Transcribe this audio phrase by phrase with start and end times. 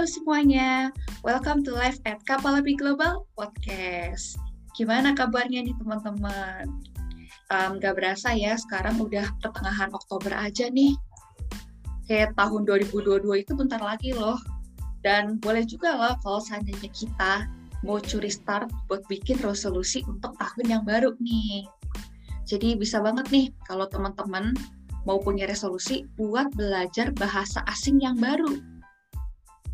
[0.00, 0.88] Halo semuanya,
[1.20, 4.32] welcome to live at Kapalapi Global Podcast.
[4.72, 6.72] Gimana kabarnya nih teman-teman?
[7.52, 10.96] Um, gak berasa ya, sekarang udah pertengahan Oktober aja nih.
[12.08, 14.40] Kayak tahun 2022 itu bentar lagi loh.
[15.04, 17.44] Dan boleh juga loh kalau seandainya kita
[17.84, 21.68] mau curi start buat bikin resolusi untuk tahun yang baru nih.
[22.48, 24.56] Jadi bisa banget nih kalau teman-teman
[25.04, 28.69] mau punya resolusi buat belajar bahasa asing yang baru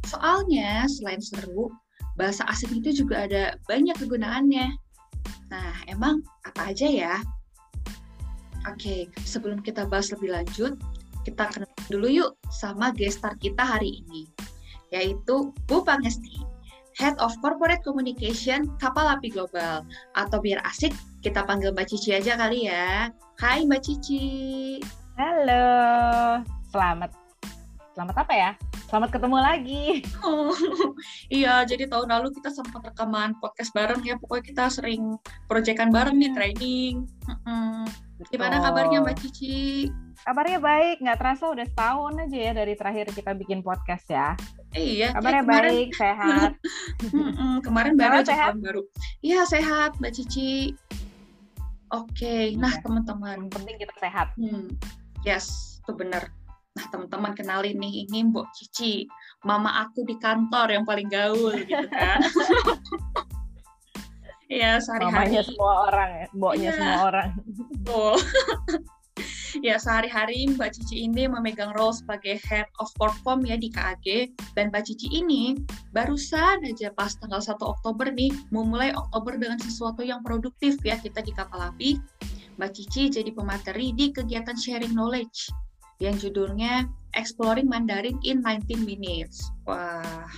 [0.06, 1.68] Soalnya selain seru,
[2.14, 4.70] bahasa asing itu juga ada banyak kegunaannya.
[5.50, 7.14] Nah, emang apa aja ya?
[8.70, 10.74] Oke, sebelum kita bahas lebih lanjut,
[11.22, 14.26] kita kenal dulu yuk sama gestar kita hari ini,
[14.90, 16.42] yaitu Bu Pangesti,
[16.98, 19.86] Head of Corporate Communication Kapal Api Global.
[20.18, 23.10] Atau biar asik, kita panggil Mbak Cici aja kali ya.
[23.38, 24.78] Hai Mbak Cici.
[25.18, 27.25] Halo, selamat.
[27.96, 28.50] Selamat apa ya?
[28.92, 29.84] Selamat ketemu lagi.
[30.20, 30.52] Oh,
[31.32, 34.20] iya, jadi tahun lalu kita sempat rekaman podcast bareng ya.
[34.20, 35.16] Pokoknya kita sering
[35.48, 36.36] proyekan bareng nih, hmm.
[36.36, 36.94] training.
[38.28, 39.88] Gimana kabarnya Mbak Cici?
[40.28, 44.36] Kabarnya baik, nggak terasa udah setahun aja ya dari terakhir kita bikin podcast ya.
[44.76, 45.16] iya.
[45.16, 45.70] Kabarnya eh, kemarin...
[45.72, 46.52] baik, sehat.
[47.64, 48.52] kemarin baru aja sehat?
[48.60, 48.84] baru.
[49.24, 50.76] Iya sehat Mbak Cici.
[51.96, 52.44] Oke, okay.
[52.60, 52.84] nah iya.
[52.84, 53.48] teman-teman.
[53.48, 54.36] Penting kita sehat.
[54.36, 54.68] Hmm.
[55.24, 56.28] Yes, itu benar
[56.76, 59.08] Nah, teman-teman kenalin nih, ini Mbok Cici,
[59.48, 62.20] mama aku di kantor yang paling gaul gitu kan.
[64.60, 65.40] ya, sehari-hari.
[65.40, 66.76] semua orang ya, Mboknya ya.
[66.76, 67.28] semua orang.
[67.80, 68.14] Betul.
[69.66, 74.36] ya, sehari-hari Mbak Cici ini memegang role sebagai Head of Perform ya di KAG.
[74.52, 75.56] Dan Mbak Cici ini
[75.96, 81.24] barusan aja pas tanggal 1 Oktober nih, memulai Oktober dengan sesuatu yang produktif ya kita
[81.24, 81.96] di Kapal Api.
[82.60, 85.48] Mbak Cici jadi pemateri di kegiatan sharing knowledge
[86.02, 89.48] yang judulnya Exploring Mandarin in 19 Minutes.
[89.64, 90.28] Wah.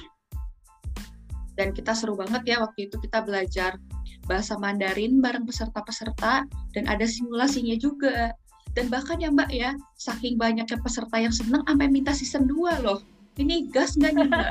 [1.58, 3.82] Dan kita seru banget ya waktu itu kita belajar
[4.30, 8.30] bahasa Mandarin bareng peserta-peserta dan ada simulasinya juga.
[8.78, 13.02] Dan bahkan ya Mbak ya, saking banyaknya peserta yang seneng sampai minta season 2 loh.
[13.34, 14.48] Ini gas nggak nih Mbak?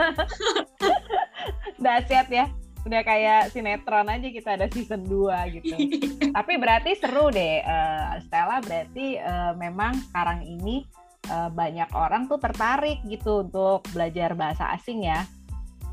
[1.84, 2.52] Dahsyat ya
[2.88, 5.76] udah kayak sinetron aja kita ada season 2 gitu.
[6.38, 10.88] Tapi berarti seru deh uh, Stella berarti uh, memang sekarang ini
[11.28, 15.28] uh, banyak orang tuh tertarik gitu untuk belajar bahasa asing ya.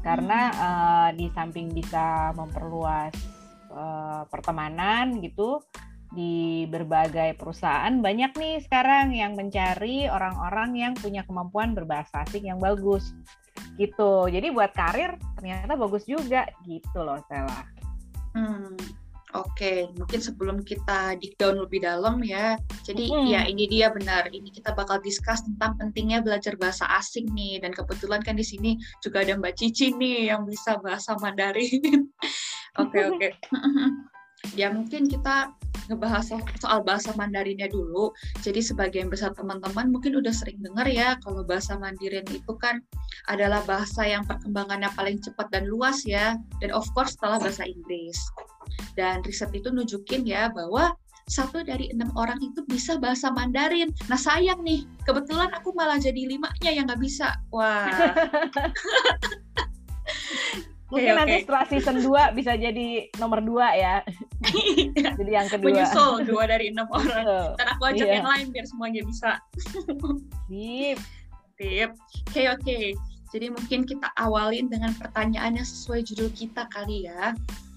[0.07, 3.13] Karena uh, di samping bisa memperluas
[3.75, 5.59] uh, pertemanan gitu
[6.15, 12.63] di berbagai perusahaan banyak nih sekarang yang mencari orang-orang yang punya kemampuan berbahasa asing yang
[12.63, 13.11] bagus
[13.77, 14.31] gitu.
[14.31, 17.63] Jadi buat karir ternyata bagus juga gitu loh Stella.
[18.35, 18.75] Hmm,
[19.35, 22.55] Oke, mungkin sebelum kita dig down lebih dalam ya.
[22.87, 23.27] Jadi hmm.
[23.35, 24.31] ya ini dia benar.
[24.31, 27.59] Ini kita bakal discuss tentang pentingnya belajar bahasa asing nih.
[27.59, 32.07] Dan kebetulan kan di sini juga ada Mbak Cici nih yang bisa bahasa Mandarin.
[32.83, 33.29] Oke oke.
[34.53, 35.57] ya mungkin kita
[35.89, 38.13] ngebahas soal bahasa Mandarinnya dulu.
[38.41, 42.81] Jadi sebagian besar teman-teman mungkin udah sering dengar ya kalau bahasa Mandarin itu kan
[43.29, 46.41] adalah bahasa yang perkembangannya paling cepat dan luas ya.
[46.61, 48.17] Dan of course setelah bahasa Inggris.
[48.97, 53.89] Dan riset itu nunjukin ya bahwa satu dari enam orang itu bisa bahasa Mandarin.
[54.13, 57.33] Nah sayang nih, kebetulan aku malah jadi limanya yang nggak bisa.
[57.49, 57.89] Wah.
[60.93, 61.43] Mungkin okay, nanti okay.
[61.49, 64.05] setelah season 2 bisa jadi nomor 2 ya.
[65.19, 65.69] jadi yang kedua.
[65.73, 67.57] Menyusul dua dari enam orang.
[67.57, 68.17] Dan aku ajak yeah.
[68.21, 69.31] yang lain biar semuanya bisa.
[70.53, 70.99] Sip.
[71.57, 71.91] Sip.
[71.91, 72.61] Oke, okay, oke.
[72.61, 72.87] Okay.
[73.35, 77.35] Jadi mungkin kita awalin dengan pertanyaan yang sesuai judul kita kali ya.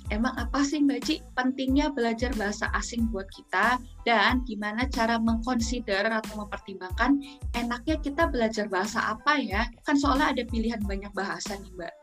[0.07, 3.75] Emang apa sih Mbak Ci pentingnya belajar bahasa asing buat kita
[4.07, 7.19] dan gimana cara mengconsider atau mempertimbangkan
[7.59, 9.67] enaknya kita belajar bahasa apa ya?
[9.83, 11.93] Kan soalnya ada pilihan banyak bahasa nih Mbak.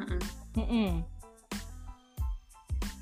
[0.00, 0.41] Mm -mm.
[0.56, 0.90] Mm -mm.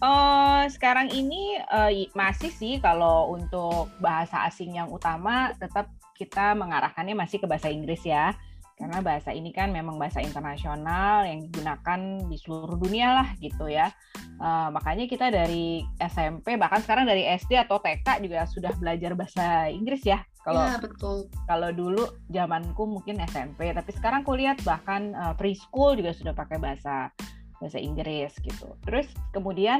[0.00, 7.12] Uh, sekarang ini uh, masih sih kalau untuk bahasa asing yang utama tetap kita mengarahkannya
[7.12, 8.32] masih ke bahasa Inggris ya
[8.80, 13.92] karena bahasa ini kan memang bahasa internasional yang digunakan di seluruh dunia lah gitu ya
[14.40, 19.68] uh, makanya kita dari SMP bahkan sekarang dari SD atau TK juga sudah belajar bahasa
[19.68, 21.28] Inggris ya kalau ya, betul.
[21.44, 27.12] kalau dulu zamanku mungkin SMP tapi sekarang kulihat bahkan uh, preschool juga sudah pakai bahasa
[27.60, 28.74] bahasa Inggris gitu.
[28.82, 29.78] Terus kemudian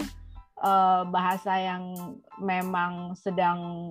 [0.61, 1.97] uh, bahasa yang
[2.39, 3.91] memang sedang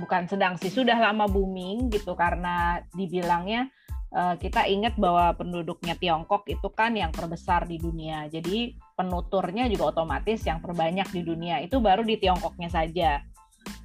[0.00, 3.68] bukan sedang sih sudah lama booming gitu karena dibilangnya
[4.16, 8.26] uh, kita ingat bahwa penduduknya Tiongkok itu kan yang terbesar di dunia.
[8.32, 13.20] Jadi penuturnya juga otomatis yang terbanyak di dunia itu baru di Tiongkoknya saja.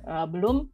[0.07, 0.71] Uh, belum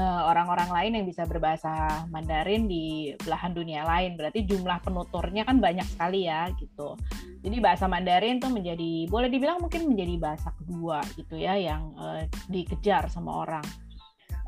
[0.00, 4.16] orang-orang lain yang bisa berbahasa Mandarin di belahan dunia lain.
[4.16, 6.96] Berarti jumlah penuturnya kan banyak sekali ya gitu.
[7.44, 12.24] Jadi bahasa Mandarin tuh menjadi boleh dibilang mungkin menjadi bahasa kedua gitu ya yang uh,
[12.48, 13.66] dikejar sama orang.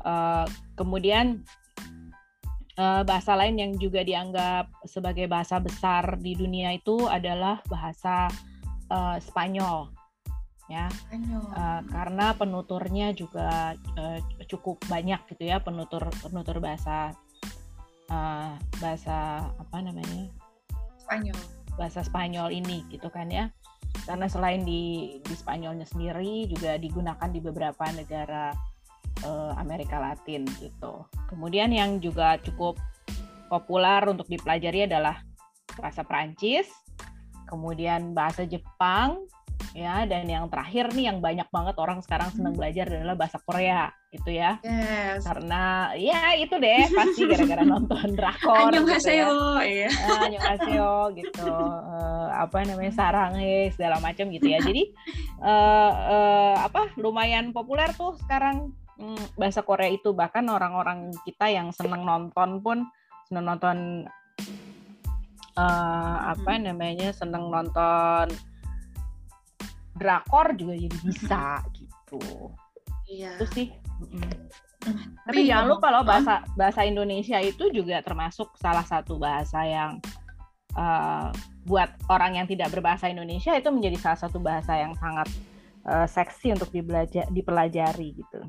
[0.05, 0.45] Uh,
[0.77, 1.41] kemudian
[2.77, 8.29] uh, bahasa lain yang juga dianggap sebagai bahasa besar di dunia itu adalah bahasa
[8.89, 10.04] uh, Spanyol
[10.69, 10.89] ya.
[11.55, 14.19] Uh, karena penuturnya juga uh,
[14.49, 17.13] cukup banyak gitu ya penutur penutur bahasa
[18.09, 20.29] uh, bahasa apa namanya?
[21.01, 21.37] Spanyol.
[21.75, 23.51] Bahasa Spanyol ini gitu kan ya.
[24.05, 28.53] Karena selain di di Spanyolnya sendiri juga digunakan di beberapa negara
[29.25, 31.05] uh, Amerika Latin gitu.
[31.29, 32.77] Kemudian yang juga cukup
[33.47, 35.21] populer untuk dipelajari adalah
[35.77, 36.65] bahasa Prancis
[37.45, 39.21] kemudian bahasa Jepang
[39.75, 42.61] ya dan yang terakhir nih yang banyak banget orang sekarang senang hmm.
[42.63, 45.27] belajar adalah bahasa Korea gitu ya yes.
[45.27, 49.27] karena ya itu deh pasti gara-gara nonton drakor gitu ya.
[49.67, 49.89] iya
[51.11, 54.83] gitu uh, apa namanya saranghe segala macam gitu ya jadi
[55.43, 61.75] uh, uh, apa lumayan populer tuh sekarang um, bahasa Korea itu bahkan orang-orang kita yang
[61.75, 62.87] seneng nonton pun
[63.27, 64.07] seneng nonton
[65.59, 66.63] uh, apa hmm.
[66.71, 68.31] namanya seneng nonton
[69.95, 72.21] drakor juga jadi bisa gitu.
[73.07, 73.39] Iya.
[73.39, 73.67] Itu sih.
[75.25, 79.97] Tapi jangan lupa loh bahasa bahasa Indonesia itu juga termasuk salah satu bahasa yang
[80.77, 81.33] uh,
[81.65, 85.25] buat orang yang tidak berbahasa Indonesia itu menjadi salah satu bahasa yang sangat
[85.89, 88.45] uh, seksi untuk dibelajar dipelajari gitu.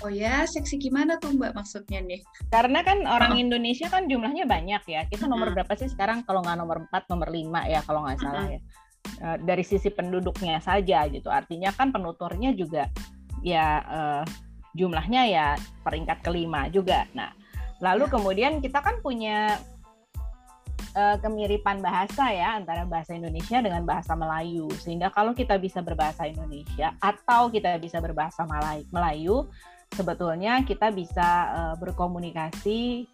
[0.00, 2.24] Oh ya, seksi gimana tuh Mbak maksudnya nih?
[2.48, 3.42] Karena kan orang oh.
[3.42, 5.04] Indonesia kan jumlahnya banyak ya.
[5.04, 6.24] Kita nomor berapa sih sekarang?
[6.24, 8.60] Kalau nggak nomor 4, nomor 5 ya kalau nggak salah ya.
[9.20, 11.28] Eh, dari sisi penduduknya saja gitu.
[11.28, 12.88] Artinya kan penuturnya juga
[13.44, 14.24] ya uh,
[14.72, 15.46] jumlahnya ya
[15.84, 17.04] peringkat kelima juga.
[17.12, 17.28] Nah,
[17.84, 18.12] lalu ya.
[18.16, 19.60] kemudian kita kan punya
[20.96, 24.72] uh, kemiripan bahasa ya antara bahasa Indonesia dengan bahasa Melayu.
[24.80, 28.48] Sehingga kalau kita bisa berbahasa Indonesia atau kita bisa berbahasa
[28.88, 29.52] Melayu,
[29.92, 33.04] sebetulnya kita bisa uh, berkomunikasi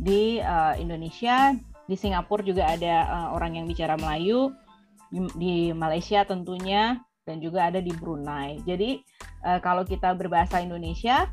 [0.00, 1.52] di uh, Indonesia,
[1.84, 4.56] di Singapura juga ada uh, orang yang bicara Melayu
[5.14, 8.58] di, di Malaysia tentunya dan juga ada di Brunei.
[8.66, 8.98] Jadi
[9.46, 11.30] uh, kalau kita berbahasa Indonesia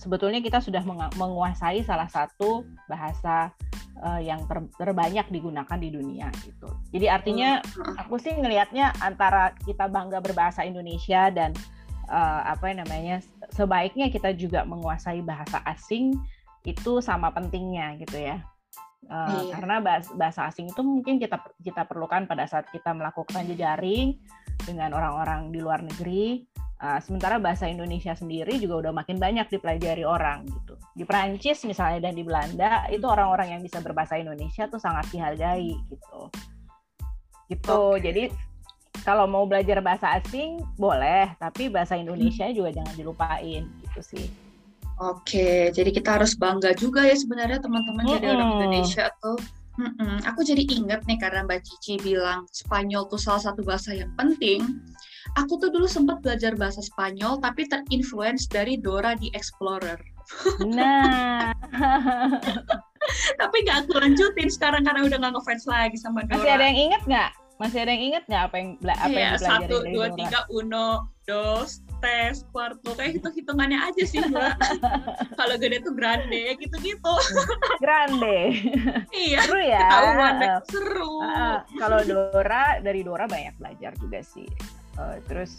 [0.00, 0.82] sebetulnya kita sudah
[1.16, 3.54] menguasai salah satu bahasa
[4.02, 6.68] uh, yang ter terbanyak digunakan di dunia gitu.
[6.90, 8.04] Jadi artinya hmm.
[8.04, 11.54] aku sih ngelihatnya antara kita bangga berbahasa Indonesia dan
[12.10, 13.22] uh, apa namanya
[13.54, 16.16] sebaiknya kita juga menguasai bahasa asing
[16.64, 18.40] itu sama pentingnya gitu ya.
[19.08, 19.54] Uh, iya.
[19.58, 24.16] Karena bahasa, bahasa asing itu mungkin kita kita perlukan pada saat kita melakukan jejaring
[24.64, 26.44] dengan orang-orang di luar negeri.
[26.84, 30.74] Uh, sementara bahasa Indonesia sendiri juga udah makin banyak dipelajari orang gitu.
[30.92, 35.72] Di Prancis misalnya dan di Belanda itu orang-orang yang bisa berbahasa Indonesia tuh sangat dihargai
[35.88, 36.18] gitu.
[37.48, 37.72] Gitu.
[37.72, 38.02] Okay.
[38.04, 38.24] Jadi
[39.04, 44.43] kalau mau belajar bahasa asing boleh, tapi bahasa Indonesia juga jangan dilupain gitu sih.
[45.02, 49.38] Oke, jadi kita harus bangga juga ya sebenarnya teman-teman jadi orang Indonesia tuh.
[49.74, 50.22] Mm-mm.
[50.22, 54.62] Aku jadi inget nih karena Mbak Cici bilang Spanyol tuh salah satu bahasa yang penting.
[55.34, 59.98] Aku tuh dulu sempat belajar bahasa Spanyol tapi terinfluence dari Dora the Explorer.
[60.62, 61.50] Nah.
[63.40, 66.38] tapi nggak aku lanjutin sekarang karena udah nggak ngefans lagi sama Dora.
[66.38, 67.30] Masih ada yang inget nggak?
[67.58, 70.88] Masih ada yang inget nggak apa yang apa iya, yang dipelajari satu, dua, tiga, uno,
[71.26, 74.60] dos, tes kuarto kayak hitung hitungannya aja sih mbak.
[75.40, 77.14] Kalau gede tuh grande gitu gitu
[77.80, 78.60] grande.
[79.08, 79.88] Iya seru ya.
[79.88, 81.14] ketahuan uh, seru.
[81.24, 84.44] Uh, kalau Dora dari Dora banyak belajar juga sih.
[85.00, 85.56] Uh, terus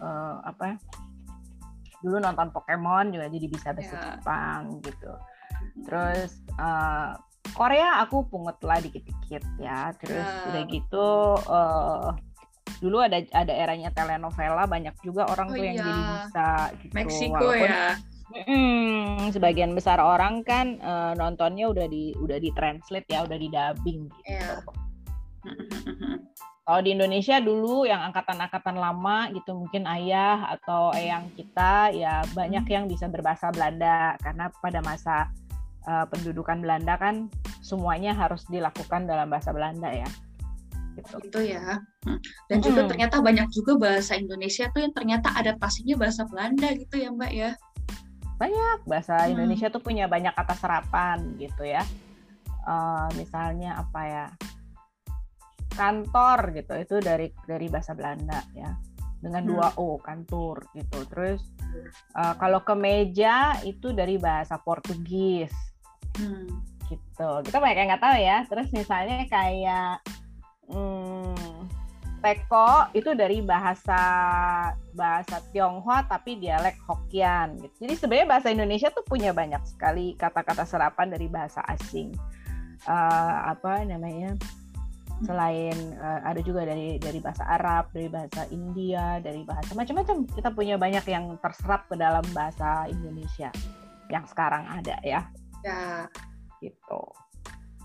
[0.00, 0.80] uh, apa
[2.00, 4.04] dulu nonton Pokemon juga jadi bisa bahasa yeah.
[4.16, 5.12] Jepang gitu.
[5.84, 7.12] Terus uh,
[7.52, 9.92] Korea aku punget lah dikit-dikit ya.
[10.00, 10.48] Terus yeah.
[10.48, 11.08] udah gitu
[11.52, 12.10] uh,
[12.82, 15.84] dulu ada ada eranya telenovela banyak juga orang oh, tuh yang iya.
[15.84, 16.48] jadi bisa
[16.84, 17.96] gitu Meksiko Walaupun, ya
[18.26, 23.46] Hmm, sebagian besar orang kan uh, nontonnya udah di udah di translate ya, udah di
[23.46, 24.26] dubbing gitu.
[24.26, 24.60] Yeah.
[26.66, 32.66] Kalau di Indonesia dulu yang angkatan-angkatan lama gitu mungkin ayah atau eyang kita ya banyak
[32.66, 32.74] hmm.
[32.74, 35.30] yang bisa berbahasa Belanda karena pada masa
[35.86, 37.30] uh, pendudukan Belanda kan
[37.62, 40.10] semuanya harus dilakukan dalam bahasa Belanda ya
[40.96, 41.16] gitu.
[41.20, 41.78] Itu ya.
[42.08, 42.18] Hmm.
[42.48, 42.90] Dan juga hmm.
[42.90, 47.50] ternyata banyak juga bahasa Indonesia tuh yang ternyata adaptasinya bahasa Belanda gitu ya Mbak ya.
[48.40, 49.32] Banyak bahasa hmm.
[49.36, 51.84] Indonesia tuh punya banyak kata serapan gitu ya.
[52.66, 54.26] Uh, misalnya apa ya?
[55.76, 58.72] Kantor gitu itu dari dari bahasa Belanda ya.
[59.20, 59.50] Dengan hmm.
[59.52, 61.04] dua O kantor gitu.
[61.12, 61.40] Terus
[62.16, 65.52] Uh, kalau kemeja itu dari bahasa Portugis.
[66.16, 66.48] Hmm.
[66.88, 67.30] Gitu.
[67.44, 68.38] Kita banyak yang nggak tahu ya.
[68.48, 70.00] Terus misalnya kayak
[70.70, 71.56] hmm,
[72.20, 74.00] teko itu dari bahasa
[74.92, 77.60] bahasa Tionghoa tapi dialek Hokkien.
[77.62, 77.74] Gitu.
[77.86, 82.10] Jadi sebenarnya bahasa Indonesia tuh punya banyak sekali kata-kata serapan dari bahasa asing.
[82.86, 84.36] Uh, apa namanya?
[85.24, 90.28] selain uh, ada juga dari dari bahasa Arab, dari bahasa India, dari bahasa macam-macam.
[90.28, 93.48] Kita punya banyak yang terserap ke dalam bahasa Indonesia
[94.12, 95.24] yang sekarang ada ya.
[95.64, 96.04] Ya.
[96.60, 97.00] Gitu.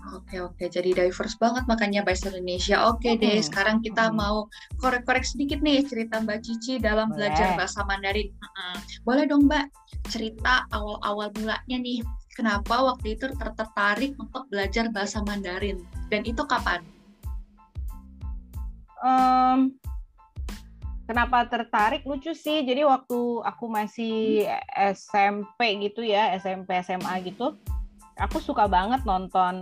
[0.02, 2.90] Oke oke, jadi diverse banget makanya bahasa Indonesia.
[2.90, 3.46] Oke deh, hmm.
[3.46, 4.18] sekarang kita hmm.
[4.18, 4.50] mau
[4.82, 7.30] korek-korek sedikit nih cerita Mbak Cici dalam Boleh.
[7.30, 8.34] belajar bahasa Mandarin.
[8.34, 8.78] Hmm.
[9.06, 9.66] Boleh dong Mbak
[10.10, 12.02] cerita awal-awal mulanya nih,
[12.34, 15.78] kenapa waktu itu tertarik untuk belajar bahasa Mandarin
[16.10, 16.82] dan itu kapan?
[19.02, 19.74] um,
[21.04, 24.46] kenapa tertarik lucu sih jadi waktu aku masih
[24.94, 27.58] SMP gitu ya SMP SMA gitu
[28.16, 29.58] aku suka banget nonton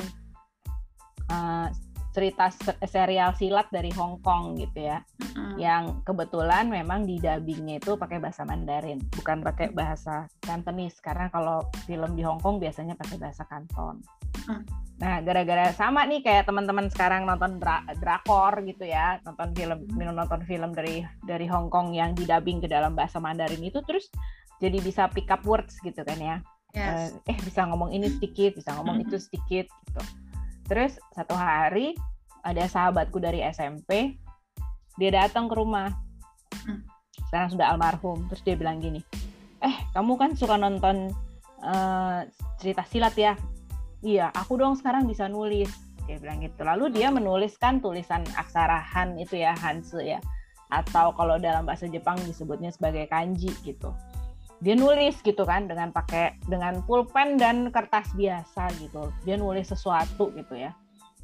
[1.30, 1.70] uh,
[2.10, 2.50] cerita
[2.90, 5.54] serial silat dari Hong Kong gitu ya mm-hmm.
[5.62, 11.62] yang kebetulan memang di dubbingnya itu pakai bahasa Mandarin bukan pakai bahasa Cantonese karena kalau
[11.87, 14.02] film di Hong Kong biasanya pakai bahasa Kanton
[14.50, 14.90] mm.
[15.00, 20.12] Nah, gara-gara sama nih kayak teman-teman sekarang nonton dra drakor gitu ya, nonton film minum
[20.12, 24.12] nonton film dari dari Hong Kong yang didubbing ke dalam bahasa Mandarin itu terus
[24.60, 26.37] jadi bisa pick up words gitu kan ya.
[26.76, 27.16] Yes.
[27.25, 30.02] Eh, eh bisa ngomong ini sedikit, bisa ngomong itu sedikit gitu.
[30.70, 31.98] Terus satu hari
[32.46, 34.14] ada sahabatku dari SMP,
[34.94, 35.90] dia datang ke rumah.
[36.64, 36.86] Mm.
[37.26, 38.30] Sekarang sudah almarhum.
[38.30, 39.02] Terus dia bilang gini,
[39.58, 41.10] "Eh, kamu kan suka nonton
[41.66, 42.22] uh,
[42.62, 43.34] cerita silat ya?
[44.04, 45.68] iya aku dong sekarang bisa nulis
[46.08, 50.20] dia bilang gitu lalu dia menuliskan tulisan aksara Han itu ya Hanse ya
[50.70, 53.92] atau kalau dalam bahasa Jepang disebutnya sebagai kanji gitu
[54.61, 59.09] dia nulis gitu kan dengan pakai dengan pulpen dan kertas biasa gitu.
[59.25, 60.76] Dia nulis sesuatu gitu ya.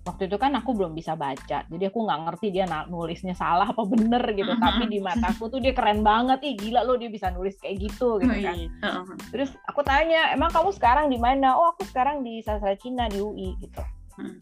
[0.09, 3.85] Waktu itu kan aku belum bisa baca jadi aku nggak ngerti dia nulisnya salah apa
[3.85, 4.49] bener gitu.
[4.49, 4.65] Uh-huh.
[4.65, 6.41] tapi di mataku tuh dia keren banget.
[6.49, 8.57] Ih gila lo dia bisa nulis kayak gitu gitu kan.
[8.81, 9.17] Uh-huh.
[9.29, 11.53] terus aku tanya emang kamu sekarang di mana?
[11.61, 13.85] Oh aku sekarang di sastra Cina di UI gitu.
[14.17, 14.33] Uh-huh.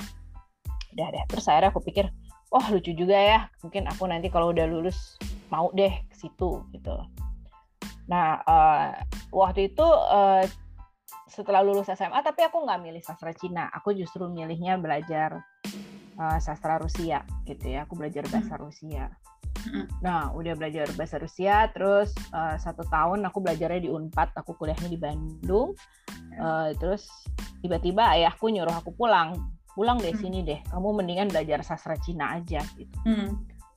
[0.95, 2.07] udah deh terus akhirnya aku pikir
[2.55, 3.39] oh lucu juga ya.
[3.67, 5.19] Mungkin aku nanti kalau udah lulus
[5.51, 6.95] mau deh ke situ gitu
[8.04, 8.92] nah uh,
[9.32, 10.44] waktu itu uh,
[11.34, 13.66] setelah lulus SMA tapi aku nggak milih sastra Cina.
[13.75, 15.42] Aku justru milihnya belajar
[16.14, 17.82] uh, sastra Rusia gitu ya.
[17.88, 19.11] Aku belajar bahasa Rusia.
[20.04, 24.37] Nah udah belajar bahasa Rusia terus uh, satu tahun aku belajarnya di Unpad.
[24.38, 25.75] Aku kuliahnya di Bandung.
[26.38, 27.11] Uh, terus
[27.64, 29.34] tiba-tiba ayahku nyuruh aku pulang.
[29.75, 30.62] Pulang deh sini deh.
[30.70, 32.94] Kamu mendingan belajar sastra Cina aja gitu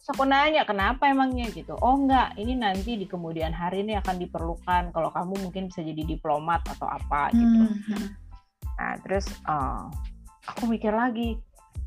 [0.08, 1.76] Terus aku nanya kenapa emangnya gitu.
[1.84, 6.00] Oh enggak, ini nanti di kemudian hari ini akan diperlukan kalau kamu mungkin bisa jadi
[6.00, 7.68] diplomat atau apa gitu.
[7.92, 8.16] Hmm.
[8.80, 9.92] Nah terus uh,
[10.48, 11.36] aku mikir lagi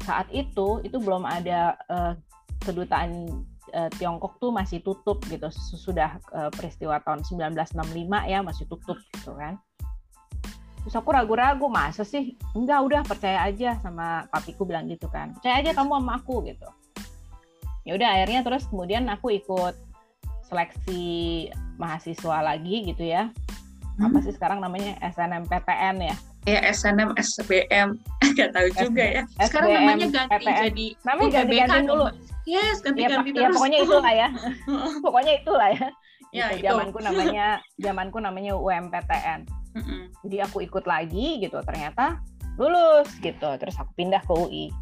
[0.04, 2.12] saat itu itu belum ada uh,
[2.60, 3.40] kedutaan
[3.72, 5.48] uh, Tiongkok tuh masih tutup gitu
[5.80, 7.72] sudah uh, peristiwa tahun 1965
[8.04, 9.56] ya masih tutup gitu kan.
[10.84, 15.64] Terus aku ragu-ragu masa sih enggak udah percaya aja sama papiku bilang gitu kan percaya
[15.64, 16.68] aja kamu sama aku gitu
[17.84, 19.74] ya udah akhirnya terus kemudian aku ikut
[20.50, 23.30] seleksi mahasiswa lagi gitu ya.
[23.96, 24.10] Hmm.
[24.10, 24.96] apa sih sekarang namanya?
[25.00, 26.16] SNMPTN ya?
[26.48, 28.00] Ya SNM SBM
[28.32, 29.22] nggak tahu juga ya.
[29.44, 30.62] Sekarang SBM, namanya ganti PTN.
[30.72, 32.06] jadi namanya ganti ganti dulu.
[32.48, 33.44] Yes ganti ganti ya, terus.
[33.44, 34.28] ya pokoknya itulah ya.
[35.04, 35.88] Pokoknya itulah ya.
[36.30, 36.64] Ya gitu.
[36.70, 37.46] zamanku namanya
[37.76, 40.02] zamanku namanya UMPTN mm -mm.
[40.22, 42.22] jadi aku ikut lagi gitu ternyata
[42.56, 43.50] lulus gitu.
[43.60, 44.72] Terus aku pindah ke UI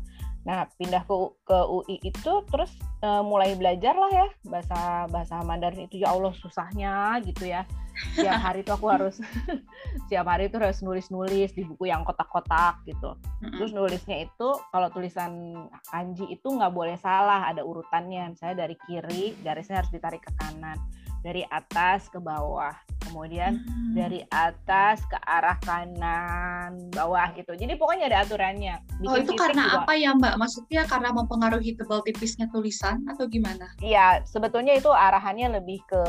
[0.48, 1.14] Nah, pindah ke
[1.44, 2.72] ke UI itu terus
[3.04, 7.68] uh, mulai belajar lah ya bahasa bahasa Mandarin itu ya Allah susahnya gitu ya.
[8.16, 9.20] Setiap hari itu aku harus
[10.08, 13.12] setiap hari itu harus nulis-nulis di buku yang kotak-kotak gitu.
[13.44, 15.52] Terus nulisnya itu kalau tulisan
[15.92, 18.32] kanji itu nggak boleh salah, ada urutannya.
[18.32, 20.80] Misalnya dari kiri garisnya harus ditarik ke kanan
[21.22, 22.74] dari atas ke bawah,
[23.08, 23.94] kemudian hmm.
[23.94, 27.58] dari atas ke arah kanan bawah gitu.
[27.58, 28.78] Jadi pokoknya ada aturannya.
[29.02, 29.78] Bikin oh itu karena juga.
[29.82, 30.34] apa ya Mbak?
[30.38, 33.66] Maksudnya karena mempengaruhi tebal tipisnya tulisan atau gimana?
[33.82, 36.02] Iya, sebetulnya itu arahannya lebih ke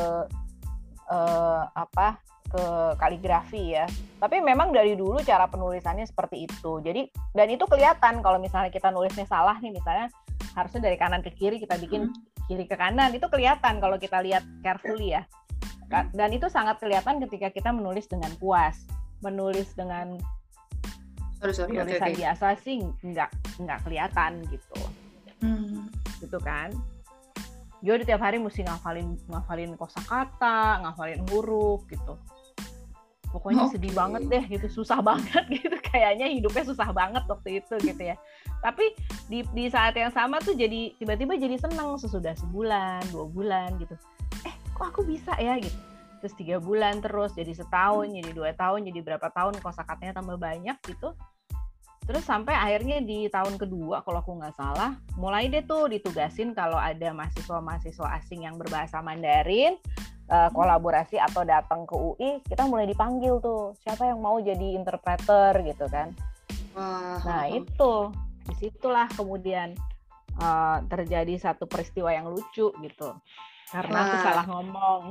[1.10, 2.22] uh, apa?
[2.50, 2.66] ke
[2.98, 3.86] kaligrafi ya.
[4.18, 6.82] Tapi memang dari dulu cara penulisannya seperti itu.
[6.82, 7.06] Jadi
[7.38, 10.10] dan itu kelihatan kalau misalnya kita nulisnya salah nih misalnya
[10.58, 14.26] harusnya dari kanan ke kiri kita bikin hmm kiri ke kanan itu kelihatan kalau kita
[14.26, 15.24] lihat carefully ya
[15.90, 18.90] dan itu sangat kelihatan ketika kita menulis dengan puas
[19.22, 20.18] menulis dengan
[21.38, 22.14] sorry, sorry, tulisan okay, okay.
[22.18, 23.30] biasa sih nggak
[23.62, 24.78] nggak kelihatan gitu
[25.46, 25.90] hmm.
[26.22, 26.74] gitu kan
[27.80, 32.20] jadi tiap hari mesti ngafalin ngafalin kosakata ngafalin huruf gitu
[33.32, 33.74] pokoknya okay.
[33.78, 38.16] sedih banget deh gitu susah banget gitu kayaknya hidupnya susah banget waktu itu gitu ya.
[38.60, 38.96] Tapi
[39.32, 43.96] di di saat yang sama tuh jadi tiba-tiba jadi seneng sesudah sebulan dua bulan gitu.
[44.46, 45.76] Eh kok aku bisa ya gitu.
[46.20, 50.78] Terus tiga bulan terus jadi setahun jadi dua tahun jadi berapa tahun kosakatanya tambah banyak
[50.88, 51.16] gitu.
[52.10, 56.76] Terus sampai akhirnya di tahun kedua kalau aku nggak salah mulai deh tuh ditugasin kalau
[56.76, 59.78] ada mahasiswa-mahasiswa asing yang berbahasa Mandarin
[60.30, 65.58] uh, kolaborasi atau datang ke UI kita mulai dipanggil tuh siapa yang mau jadi interpreter
[65.66, 66.14] gitu kan.
[66.78, 67.20] Wah.
[67.26, 68.14] nah itu.
[68.50, 69.78] Di situlah kemudian
[70.42, 73.10] uh, terjadi satu peristiwa yang lucu gitu.
[73.70, 74.06] Karena Wah.
[74.06, 75.02] aku salah ngomong.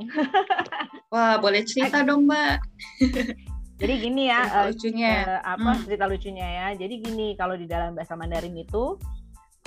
[1.13, 2.59] Wah boleh cerita dong mbak.
[3.79, 5.13] Jadi gini ya cerita uh, lucunya.
[5.23, 5.81] uh, apa hmm.
[5.87, 6.67] cerita lucunya ya.
[6.75, 8.99] Jadi gini kalau di dalam bahasa Mandarin itu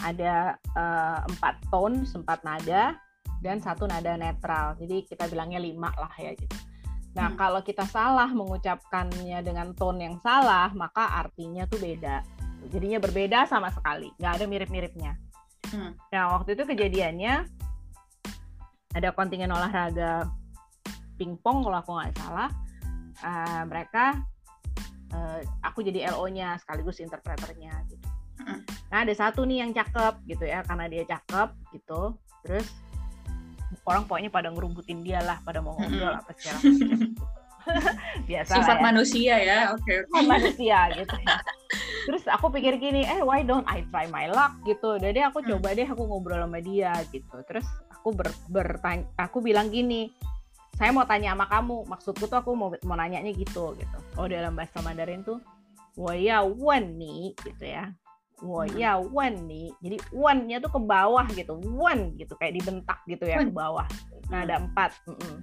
[0.04, 2.98] ada uh, empat tone sempat nada
[3.42, 4.78] dan satu nada netral.
[4.78, 6.54] Jadi kita bilangnya lima lah ya gitu.
[7.12, 7.36] Nah hmm.
[7.36, 12.24] kalau kita salah mengucapkannya dengan tone yang salah, maka artinya tuh beda.
[12.70, 15.12] Jadinya berbeda sama sekali, nggak ada mirip-miripnya.
[15.74, 15.92] Hmm.
[16.14, 17.44] Nah waktu itu kejadiannya
[18.94, 20.30] ada kontingen olahraga
[21.18, 22.48] pingpong kalau aku nggak salah.
[23.22, 24.18] Uh, mereka
[25.14, 28.08] uh, aku jadi LO-nya sekaligus interpreternya gitu.
[28.40, 28.64] Hmm.
[28.88, 32.16] Nah ada satu nih yang cakep gitu ya karena dia cakep gitu.
[32.42, 32.66] Terus
[33.86, 36.98] orang pokoknya pada ngerumbutin dia lah pada mau ngobrol apa segala macam.
[38.28, 38.82] Biasa sifat ya.
[38.82, 39.82] manusia ya oke.
[39.82, 40.26] Okay, okay.
[40.26, 41.36] manusia gitu ya.
[42.10, 44.58] Terus aku pikir gini eh why don't I try my luck?
[44.66, 44.98] gitu.
[44.98, 45.48] Jadi aku hmm.
[45.54, 47.36] coba deh aku ngobrol sama dia gitu.
[47.46, 50.10] Terus aku ber, bertanya aku bilang gini
[50.74, 51.86] saya mau tanya sama kamu.
[51.86, 53.98] Maksudku tuh aku mau mau nanyanya gitu gitu.
[54.18, 55.38] Oh dalam bahasa Mandarin tuh
[55.94, 57.36] waya wen nih?
[57.36, 57.92] gitu ya
[58.42, 58.66] Hmm.
[58.74, 63.38] ya one nih, jadi one-nya tuh ke bawah gitu, one gitu kayak dibentak gitu ya
[63.38, 63.86] ke bawah.
[64.34, 64.64] Nah ada hmm.
[64.66, 64.90] empat.
[65.06, 65.36] Mm -mm.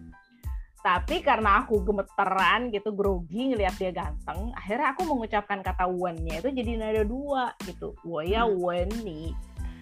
[0.80, 6.52] Tapi karena aku gemeteran gitu, grogi ngeliat dia ganteng, akhirnya aku mengucapkan kata one-nya itu
[6.52, 7.96] jadi nada dua gitu.
[8.04, 8.60] Wah ya hmm.
[8.60, 9.32] one nih.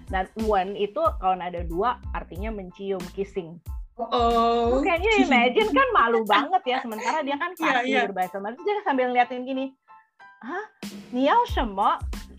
[0.07, 3.57] Dan one itu kalau nada dua artinya mencium, kissing.
[3.97, 4.77] Oh.
[4.85, 8.05] Kayaknya imagine kan malu banget ya, sementara dia kan pasti yeah, yeah.
[8.05, 9.73] berbahasa Mandarin, dia sambil ngeliatin gini,
[10.45, 10.65] hah,
[11.09, 11.97] niao shemo?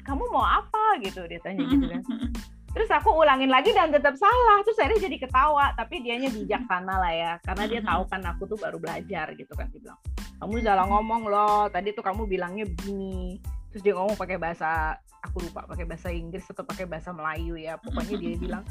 [0.08, 0.96] Kamu mau apa?
[1.04, 2.02] Gitu dia tanya gitu kan.
[2.78, 4.64] Terus aku ulangin lagi dan tetap salah.
[4.64, 5.76] Terus akhirnya jadi ketawa.
[5.76, 7.32] Tapi dianya bijaksana lah ya.
[7.44, 10.00] Karena dia tahu kan aku tuh baru belajar gitu kan dia bilang.
[10.38, 11.66] Kamu salah ngomong loh.
[11.68, 13.40] Tadi tuh kamu bilangnya begini.
[13.72, 17.76] Terus dia ngomong pakai bahasa aku lupa pakai bahasa Inggris atau pakai bahasa Melayu ya.
[17.80, 18.64] Pokoknya dia bilang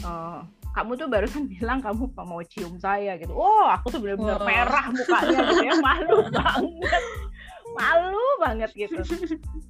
[0.00, 0.10] e,
[0.74, 3.34] kamu tuh barusan bilang kamu mau cium saya gitu.
[3.34, 5.74] Oh aku tuh benar-benar merah mukanya gitu ya.
[5.82, 7.23] Malu banget
[7.74, 9.02] malu banget gitu.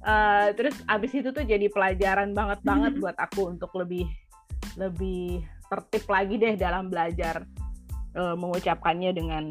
[0.05, 4.05] Uh, terus abis itu tuh jadi pelajaran banget banget buat aku untuk lebih
[4.77, 7.43] lebih tertib lagi deh dalam belajar
[8.13, 9.43] uh, mengucapkannya dengan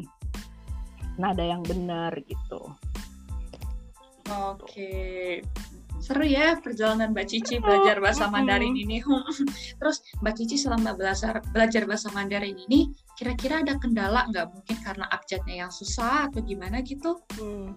[1.19, 2.71] nada yang benar gitu.
[4.25, 4.63] Oke.
[4.65, 5.29] Okay.
[5.95, 9.01] seru ya perjalanan Mbak Cici belajar bahasa Mandarin ini.
[9.81, 14.53] Terus Mbak Cici selama belajar belajar bahasa Mandarin ini, kira-kira ada kendala nggak?
[14.53, 17.25] Mungkin karena abjadnya yang susah atau gimana gitu?
[17.41, 17.73] Hmm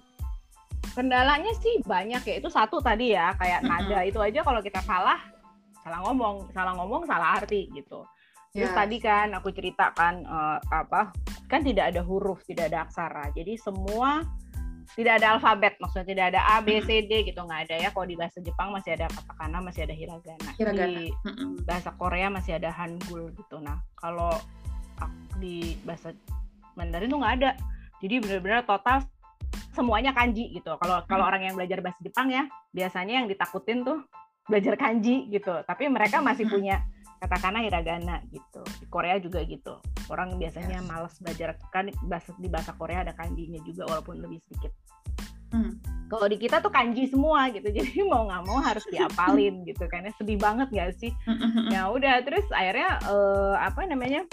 [0.97, 2.35] kendalanya sih banyak ya.
[2.39, 5.19] Itu satu tadi ya kayak nada itu aja kalau kita salah
[5.85, 8.05] salah ngomong salah ngomong salah arti gitu.
[8.49, 8.77] Terus yes.
[8.77, 11.13] tadi kan aku ceritakan uh, apa
[11.49, 13.29] kan tidak ada huruf tidak ada aksara.
[13.37, 14.25] Jadi semua
[14.97, 17.45] tidak ada alfabet maksudnya tidak ada A B C D gitu.
[17.45, 17.89] Nggak ada ya.
[17.93, 20.87] Kalau di bahasa Jepang masih ada katakana masih ada hiragana, hiragana.
[20.89, 21.13] di
[21.69, 23.61] bahasa Korea masih ada hangul gitu.
[23.61, 24.33] Nah kalau
[25.37, 26.17] di bahasa
[26.73, 27.51] Mandarin tuh nggak ada.
[27.99, 29.05] Jadi benar-benar total
[29.79, 30.75] semuanya kanji gitu.
[30.83, 31.31] Kalau kalau hmm.
[31.31, 34.03] orang yang belajar bahasa Jepang ya, biasanya yang ditakutin tuh
[34.51, 35.55] belajar kanji gitu.
[35.63, 36.55] Tapi mereka masih hmm.
[36.59, 36.77] punya
[37.23, 38.63] katakanlah hiragana gitu.
[38.83, 39.79] Di Korea juga gitu.
[40.11, 40.89] Orang biasanya yes.
[40.91, 44.75] males belajar kan bahasa di bahasa Korea ada kanjinya juga walaupun lebih sedikit.
[45.49, 45.81] Hmm.
[46.13, 49.87] Kalau di kita tuh kanji semua gitu, jadi mau nggak mau harus diapalin gitu.
[49.87, 51.15] Karena sedih banget gak sih?
[51.25, 54.27] Hmm, ya udah, terus akhirnya uh, apa namanya?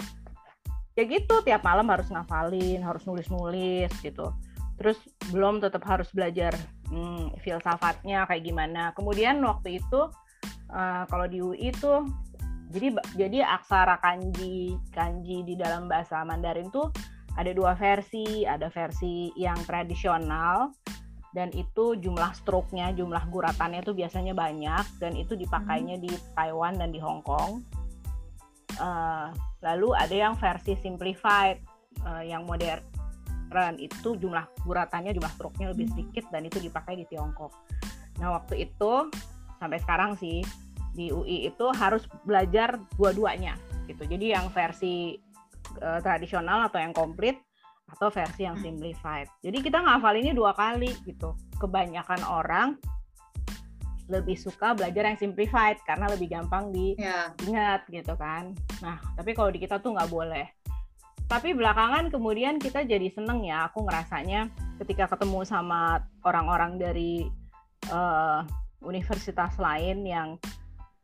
[0.96, 4.32] Ya gitu, tiap malam harus ngafalin, harus nulis-nulis gitu
[4.76, 5.00] terus
[5.32, 6.52] belum tetap harus belajar
[6.92, 8.92] hmm, filsafatnya kayak gimana.
[8.92, 10.00] Kemudian waktu itu
[10.70, 12.04] uh, kalau di UI itu
[12.70, 16.90] jadi jadi aksara kanji kanji di dalam bahasa Mandarin tuh
[17.36, 20.72] ada dua versi, ada versi yang tradisional
[21.36, 26.04] dan itu jumlah stroke-nya, jumlah guratannya itu biasanya banyak dan itu dipakainya hmm.
[26.08, 27.60] di Taiwan dan di Hong Kong.
[28.76, 29.32] Uh,
[29.64, 31.60] lalu ada yang versi simplified
[32.04, 32.80] uh, yang modern
[33.50, 37.54] Ren itu jumlah guratannya jumlah stroke-nya lebih sedikit dan itu dipakai di Tiongkok.
[38.18, 39.10] Nah waktu itu
[39.60, 40.42] sampai sekarang sih
[40.96, 43.54] di UI itu harus belajar dua-duanya
[43.86, 44.02] gitu.
[44.08, 45.14] Jadi yang versi
[45.78, 47.36] uh, tradisional atau yang komplit
[47.86, 48.64] atau versi yang hmm.
[48.66, 49.28] simplified.
[49.44, 51.36] Jadi kita ngafal ini dua kali gitu.
[51.60, 52.68] Kebanyakan orang
[54.06, 57.34] lebih suka belajar yang simplified karena lebih gampang ya.
[57.38, 57.94] diingat yeah.
[58.02, 58.54] gitu kan.
[58.78, 60.46] Nah, tapi kalau di kita tuh nggak boleh.
[61.26, 64.46] Tapi belakangan kemudian kita jadi seneng ya, aku ngerasanya
[64.78, 67.26] ketika ketemu sama orang-orang dari
[67.90, 68.46] uh,
[68.78, 70.38] universitas lain yang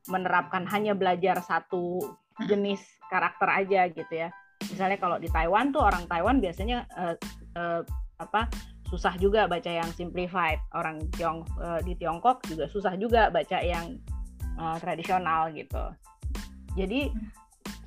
[0.06, 1.98] menerapkan hanya belajar satu
[2.38, 2.46] hmm.
[2.46, 4.30] jenis karakter aja gitu ya.
[4.70, 7.18] Misalnya kalau di Taiwan tuh orang Taiwan biasanya uh,
[7.58, 7.82] uh,
[8.22, 8.46] apa
[8.86, 10.62] susah juga baca yang simplified.
[10.70, 13.98] Orang Tiong uh, di Tiongkok juga susah juga baca yang
[14.54, 15.82] uh, tradisional gitu.
[16.78, 17.10] Jadi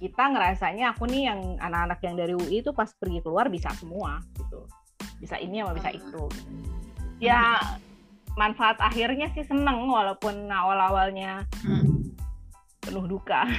[0.05, 4.21] kita ngerasanya aku nih yang anak-anak yang dari UI itu pas pergi keluar bisa semua
[4.37, 4.69] gitu.
[5.17, 6.29] Bisa ini sama bisa itu.
[7.17, 7.57] Ya
[8.37, 11.49] manfaat akhirnya sih seneng walaupun awal-awalnya
[12.85, 13.49] penuh duka.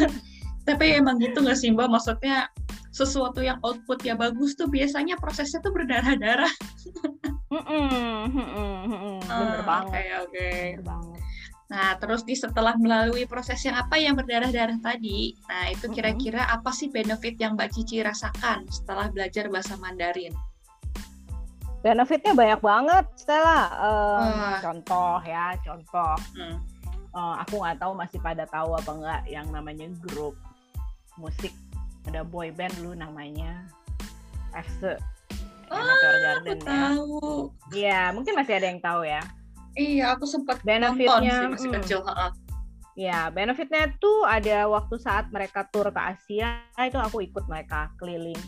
[0.68, 1.92] Tapi emang gitu nggak sih Mbak?
[1.92, 2.48] Maksudnya
[2.90, 6.52] sesuatu yang output ya bagus tuh biasanya prosesnya tuh berdarah-darah.
[9.28, 10.00] Bener banget.
[10.24, 10.48] Oke,
[10.80, 11.09] oke.
[11.70, 16.74] Nah, terus di setelah melalui proses yang apa yang berdarah-darah tadi, nah itu kira-kira apa
[16.74, 20.34] sih benefit yang Mbak Cici rasakan setelah belajar bahasa Mandarin?
[21.80, 23.70] Benefitnya banyak banget, Stella.
[23.80, 26.18] Um, Contoh ya, contoh.
[26.36, 26.58] Hmm.
[27.14, 30.38] Uh, aku nggak tahu masih pada tahu apa enggak yang namanya grup
[31.18, 31.50] musik
[32.06, 33.66] ada boy band dulu namanya
[34.54, 34.94] FC
[35.70, 36.58] Oh, Garden aku ya.
[36.66, 37.30] tahu.
[37.70, 39.22] Iya, mungkin masih ada yang tahu ya.
[39.78, 41.76] Iya, aku sempat benefitnya nonton sih masih hmm.
[41.82, 42.00] kecil.
[42.98, 48.38] Ya, benefitnya tuh ada waktu saat mereka tur ke Asia, itu aku ikut mereka keliling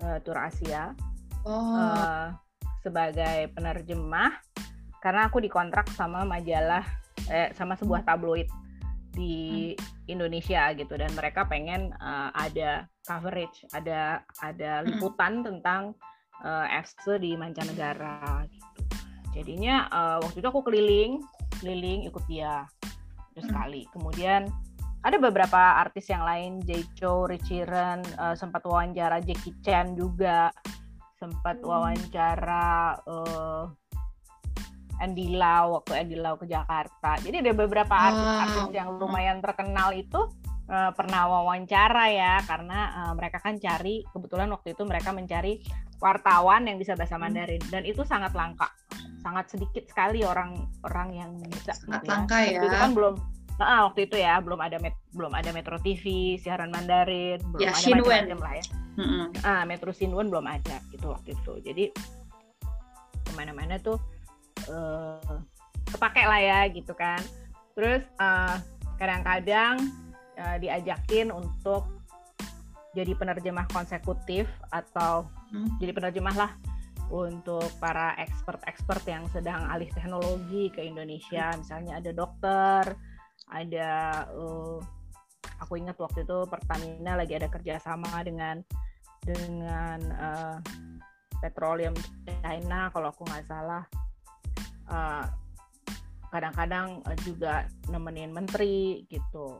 [0.00, 0.94] uh, tur Asia
[1.44, 1.76] oh.
[1.76, 2.32] uh,
[2.80, 4.40] sebagai penerjemah
[5.00, 6.84] karena aku dikontrak sama majalah
[7.28, 8.48] eh, sama sebuah tabloid
[9.10, 10.12] di hmm.
[10.12, 14.86] Indonesia gitu dan mereka pengen uh, ada coverage, ada ada hmm.
[14.86, 15.46] liputan hmm.
[15.50, 15.82] tentang
[16.44, 18.69] uh, FC di mancanegara gitu.
[19.30, 21.22] Jadinya uh, waktu itu aku keliling,
[21.62, 22.66] keliling ikut dia
[23.34, 23.50] terus hmm.
[23.54, 23.82] sekali.
[23.94, 24.50] Kemudian
[25.00, 30.52] ada beberapa artis yang lain, Jay Chou, Richie Ren, uh, sempat wawancara Jackie Chan juga,
[31.16, 31.66] sempat hmm.
[31.66, 33.64] wawancara uh,
[35.00, 37.16] Andy Lau waktu Andy Lau ke Jakarta.
[37.16, 40.28] Jadi ada beberapa artis-artis yang lumayan terkenal itu
[40.70, 45.60] uh, pernah wawancara ya karena uh, mereka kan cari kebetulan waktu itu mereka mencari
[45.98, 47.22] wartawan yang bisa bahasa hmm.
[47.26, 48.70] Mandarin dan itu sangat langka.
[49.20, 52.12] Sangat sedikit sekali orang-orang yang bisa sangat gitu ya.
[52.14, 52.60] langka ya.
[52.62, 53.16] Itu kan belum
[53.60, 57.76] Nah, waktu itu ya belum ada met, belum ada Metro TV siaran Mandarin, belum ya,
[57.76, 58.64] ada macam-macam lah ya.
[58.96, 59.24] Mm-hmm.
[59.44, 61.52] Ah, Metro Sinwen belum ada gitu waktu itu.
[61.68, 61.84] Jadi
[63.20, 64.00] ke mana-mana tuh
[64.72, 65.20] uh,
[65.90, 67.20] kepake lah ya gitu kan
[67.74, 68.56] terus eh,
[68.98, 69.80] kadang-kadang
[70.40, 72.00] uh, diajakin untuk
[72.90, 75.78] jadi penerjemah konsekutif atau hmm.
[75.78, 76.52] jadi penerjemah lah
[77.10, 81.54] untuk para expert-expert yang sedang alih teknologi ke Indonesia.
[81.58, 82.94] Misalnya ada dokter
[83.50, 83.90] ada
[84.30, 84.78] uh,
[85.58, 88.62] aku ingat waktu itu Pertamina lagi ada kerjasama dengan
[89.26, 90.56] dengan uh,
[91.42, 91.92] petroleum
[92.24, 93.84] China kalau aku nggak salah.
[94.90, 95.30] Kadang
[96.30, 99.58] kadang-kadang uh, juga nemenin menteri gitu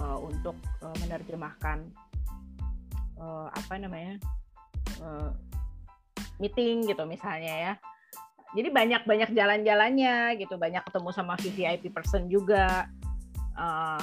[0.00, 1.84] uh, untuk uh, menerjemahkan
[3.20, 4.16] uh, apa namanya
[5.00, 5.32] uh,
[6.40, 7.74] meeting gitu misalnya ya.
[8.56, 10.56] Jadi banyak banyak jalan-jalannya gitu.
[10.56, 12.88] Banyak ketemu sama VVIP person juga.
[13.56, 14.00] Uh,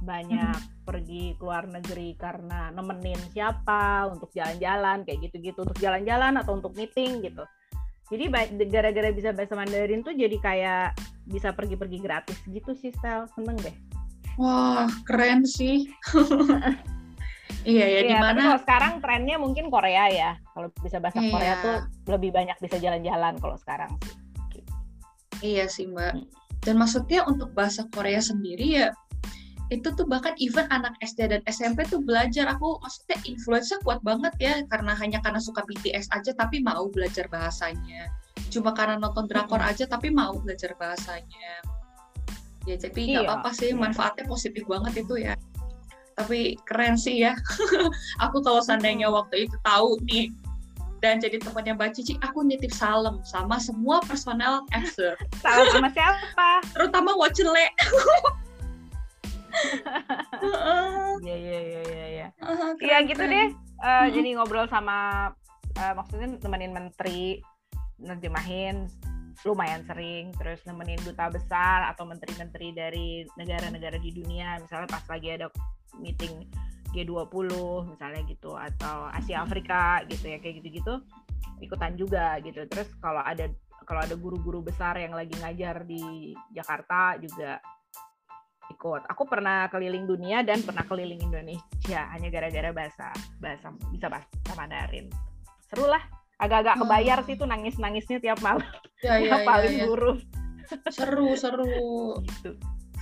[0.00, 0.88] banyak hmm.
[0.88, 5.64] pergi keluar negeri karena nemenin siapa untuk jalan-jalan kayak gitu-gitu.
[5.64, 7.44] Untuk jalan-jalan atau untuk meeting gitu.
[8.10, 8.26] Jadi
[8.66, 10.98] gara-gara bisa bahasa Mandarin tuh jadi kayak
[11.30, 13.89] bisa pergi-pergi gratis gitu sih seneng deh
[14.36, 15.88] wah keren sih.
[17.60, 20.32] Iya ya di mana kalau sekarang trennya mungkin Korea ya.
[20.56, 21.28] Kalau bisa bahasa iya.
[21.28, 21.76] Korea tuh
[22.08, 23.92] lebih banyak bisa jalan-jalan kalau sekarang
[25.44, 26.14] iya sih mbak.
[26.16, 26.26] Hmm.
[26.60, 28.88] dan maksudnya untuk bahasa Korea sendiri ya
[29.70, 32.50] itu tuh bahkan even anak SD dan SMP tuh belajar.
[32.58, 37.30] Aku maksudnya influence kuat banget ya karena hanya karena suka BTS aja tapi mau belajar
[37.30, 38.10] bahasanya.
[38.50, 41.62] Cuma karena nonton drakor aja tapi mau belajar bahasanya
[42.68, 43.28] ya jadi nggak iya.
[43.28, 45.34] apa-apa sih manfaatnya positif banget itu ya
[46.18, 47.32] tapi keren sih ya
[48.24, 50.28] aku kalau seandainya waktu itu tahu nih
[51.00, 55.16] dan jadi temannya Mbak Cici, aku nitip salam sama semua personel EXE.
[55.40, 56.60] Salam sama siapa?
[56.76, 57.66] Terutama Wacele.
[61.20, 62.26] Iya iya iya iya iya.
[62.78, 63.50] Iya gitu deh.
[63.82, 64.08] Uh, hmm.
[64.14, 65.28] Jadi ngobrol sama
[65.76, 67.42] uh, maksudnya temenin menteri
[68.00, 68.88] nerjemahin
[69.46, 75.28] lumayan sering terus nemenin duta besar atau menteri-menteri dari negara-negara di dunia misalnya pas lagi
[75.34, 75.46] ada
[75.98, 76.46] meeting
[76.90, 77.50] G20
[77.86, 81.00] misalnya gitu atau Asia Afrika gitu ya kayak gitu-gitu
[81.60, 82.64] ikutan juga gitu.
[82.66, 83.46] Terus kalau ada
[83.84, 87.60] kalau ada guru-guru besar yang lagi ngajar di Jakarta juga
[88.70, 89.02] ikut.
[89.10, 93.10] Aku pernah keliling dunia dan pernah keliling Indonesia hanya gara-gara bahasa
[93.42, 95.10] bahasa bisa bahasa Mandarin.
[95.66, 96.19] Seru lah.
[96.40, 97.26] Agak-agak kebayar hmm.
[97.28, 98.64] sih tuh nangis-nangisnya tiap malam.
[99.04, 99.86] Ya, ya, paling ya, ya.
[99.86, 100.12] guru.
[100.88, 101.68] Seru, seru.
[102.24, 102.56] gitu.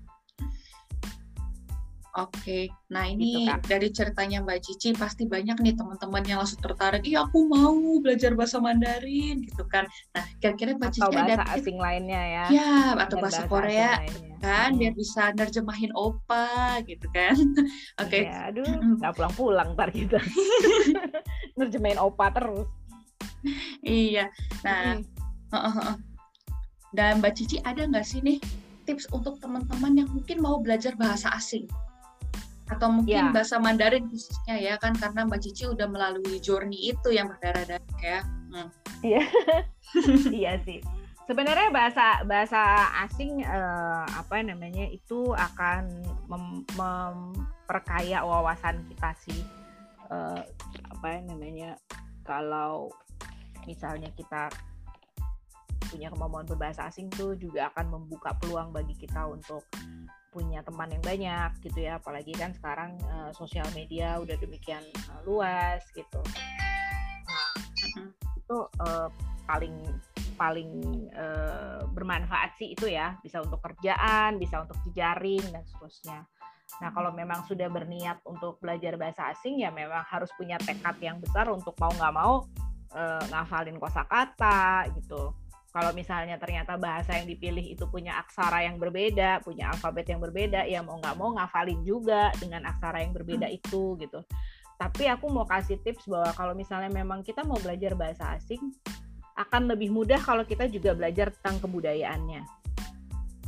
[2.14, 7.03] Oke, nah ini gitu, dari ceritanya Mbak Cici pasti banyak nih teman-teman yang langsung tertarik,
[7.03, 9.83] iya aku mau belajar bahasa Mandarin gitu kan.
[10.14, 12.44] Nah kira-kira Mbak Cici ada bahasa asing lainnya ya?
[12.55, 13.98] Ya, atau bahasa, bahasa Korea
[14.38, 14.79] kan, hmm.
[14.79, 17.35] biar bisa nerjemahin opa gitu kan.
[18.07, 18.22] Oke.
[18.22, 18.22] Okay.
[18.31, 18.62] Ya, aduh,
[19.03, 20.22] nggak pulang-pulang ntar kita.
[21.59, 22.70] nerjemahin opa terus.
[23.83, 24.31] iya,
[24.62, 25.03] nah.
[25.50, 25.98] Hmm.
[26.94, 28.38] Dan Mbak Cici ada nggak sih nih
[28.87, 31.66] tips untuk teman-teman yang mungkin mau belajar bahasa asing?
[32.64, 33.33] Atau mungkin ya.
[33.33, 38.20] bahasa Mandarin khususnya ya kan karena Mbak Cici udah melalui journey itu yang berdarah-darah ya.
[38.24, 38.68] Hmm.
[39.05, 39.22] Iya,
[40.44, 40.81] iya sih.
[41.24, 42.61] Sebenarnya bahasa bahasa
[43.05, 45.88] asing eh, apa namanya itu akan
[46.29, 49.40] mem memperkaya wawasan kita sih.
[50.09, 50.42] Eh,
[50.88, 51.77] apa namanya
[52.24, 52.88] kalau
[53.68, 54.48] misalnya kita
[55.94, 59.62] punya kemampuan berbahasa asing tuh juga akan membuka peluang bagi kita untuk
[60.35, 62.02] punya teman yang banyak gitu ya.
[62.02, 64.83] Apalagi kan sekarang uh, sosial media udah demikian
[65.14, 66.18] uh, luas gitu.
[67.30, 67.50] Nah
[68.35, 69.07] itu uh,
[69.46, 69.78] paling
[70.35, 70.70] paling
[71.14, 73.14] uh, bermanfaat sih itu ya.
[73.22, 76.26] Bisa untuk kerjaan bisa untuk jejaring dan seterusnya.
[76.83, 81.22] Nah kalau memang sudah berniat untuk belajar bahasa asing ya memang harus punya tekad yang
[81.22, 82.42] besar untuk mau nggak mau
[82.98, 85.30] uh, ngafalin kosakata gitu
[85.74, 90.62] kalau misalnya ternyata bahasa yang dipilih itu punya aksara yang berbeda, punya alfabet yang berbeda,
[90.70, 93.58] ya mau nggak mau ngafalin juga dengan aksara yang berbeda hmm.
[93.58, 94.22] itu gitu.
[94.78, 98.62] Tapi aku mau kasih tips bahwa kalau misalnya memang kita mau belajar bahasa asing,
[99.34, 102.46] akan lebih mudah kalau kita juga belajar tentang kebudayaannya.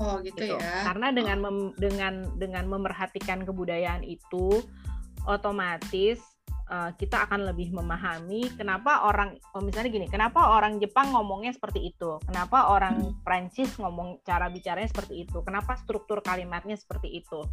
[0.02, 0.58] Oh gitu, gitu.
[0.58, 0.82] ya.
[0.82, 4.66] Karena dengan mem, dengan dengan memerhatikan kebudayaan itu,
[5.30, 6.18] otomatis
[6.70, 11.94] uh, kita akan lebih memahami kenapa orang oh misalnya gini kenapa orang Jepang ngomongnya seperti
[11.94, 12.18] itu?
[12.26, 13.22] Kenapa orang hmm.
[13.22, 15.42] Prancis ngomong cara bicaranya seperti itu?
[15.42, 17.46] Kenapa struktur kalimatnya seperti itu?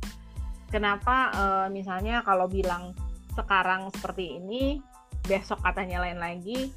[0.74, 2.98] Kenapa uh, misalnya kalau bilang
[3.34, 4.82] sekarang seperti ini
[5.26, 6.70] besok katanya lain lagi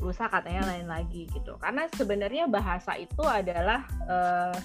[0.00, 1.60] lusa katanya lain lagi gitu.
[1.60, 4.56] Karena sebenarnya bahasa itu adalah uh,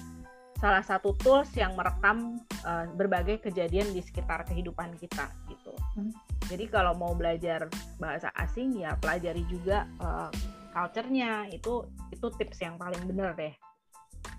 [0.56, 5.72] salah satu tools yang merekam uh, berbagai kejadian di sekitar kehidupan kita gitu.
[5.96, 6.12] Hmm.
[6.48, 7.68] Jadi kalau mau belajar
[8.00, 10.32] bahasa asing ya pelajari juga uh,
[10.72, 13.52] culture-nya itu itu tips yang paling benar deh.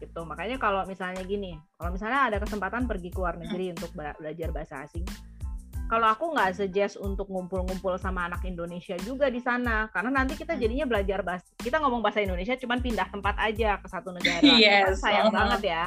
[0.01, 0.19] Gitu.
[0.25, 3.73] Makanya kalau misalnya gini, kalau misalnya ada kesempatan pergi ke luar negeri hmm.
[3.77, 5.05] untuk belajar bahasa asing,
[5.87, 10.57] kalau aku nggak suggest untuk ngumpul-ngumpul sama anak Indonesia juga di sana karena nanti kita
[10.57, 10.61] hmm.
[10.61, 14.99] jadinya belajar bahasa kita ngomong bahasa Indonesia cuman pindah tempat aja ke satu negara yes,
[14.99, 15.37] sayang uh -huh.
[15.39, 15.83] banget ya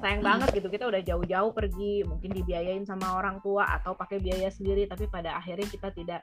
[0.00, 0.28] sayang hmm.
[0.28, 4.84] banget gitu kita udah jauh-jauh pergi mungkin dibiayain sama orang tua atau pakai biaya sendiri
[4.84, 6.22] tapi pada akhirnya kita tidak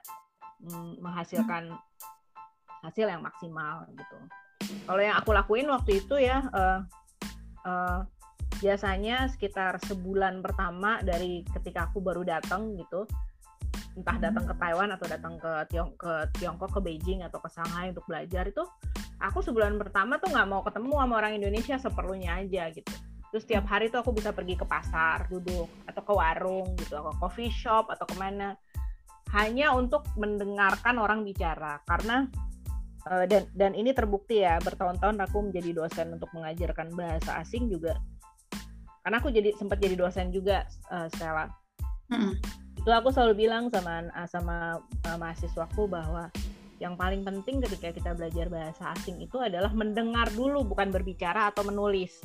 [0.61, 1.73] mm, menghasilkan
[2.83, 4.17] hasil yang maksimal gitu
[4.85, 6.79] kalau yang aku lakuin waktu itu ya uh,
[7.67, 7.99] uh,
[8.59, 13.07] biasanya sekitar sebulan pertama dari ketika aku baru datang gitu
[13.93, 14.25] entah hmm.
[14.25, 18.05] datang ke Taiwan atau datang ke Tiong ke Tiongkok ke Beijing atau ke Shanghai untuk
[18.09, 18.63] belajar itu
[19.21, 22.93] aku sebulan pertama tuh nggak mau ketemu sama orang Indonesia seperlunya aja gitu
[23.33, 27.17] terus tiap hari tuh aku bisa pergi ke pasar duduk atau ke warung gitu atau
[27.17, 28.53] coffee shop atau ke mana.
[29.33, 32.29] Hanya untuk mendengarkan orang bicara karena
[33.09, 37.97] uh, dan dan ini terbukti ya bertahun-tahun aku menjadi dosen untuk mengajarkan bahasa asing juga.
[39.01, 41.49] Karena aku jadi sempat jadi dosen juga uh, Stella.
[42.13, 42.35] Mm-hmm.
[42.83, 44.75] itu aku selalu bilang sama sama
[45.07, 46.27] uh, mahasiswaku bahwa
[46.83, 51.63] yang paling penting ketika kita belajar bahasa asing itu adalah mendengar dulu bukan berbicara atau
[51.63, 52.19] menulis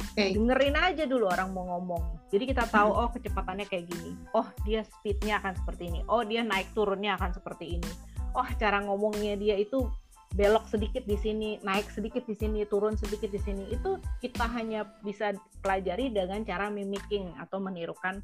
[0.00, 0.32] okay.
[0.32, 3.00] dengerin aja dulu orang mau ngomong jadi kita tahu hmm.
[3.04, 7.30] oh kecepatannya kayak gini oh dia speednya akan seperti ini oh dia naik turunnya akan
[7.36, 7.90] seperti ini
[8.36, 9.88] oh cara ngomongnya dia itu
[10.36, 14.84] belok sedikit di sini naik sedikit di sini turun sedikit di sini itu kita hanya
[15.00, 15.32] bisa
[15.64, 18.20] pelajari dengan cara mimicking atau menirukan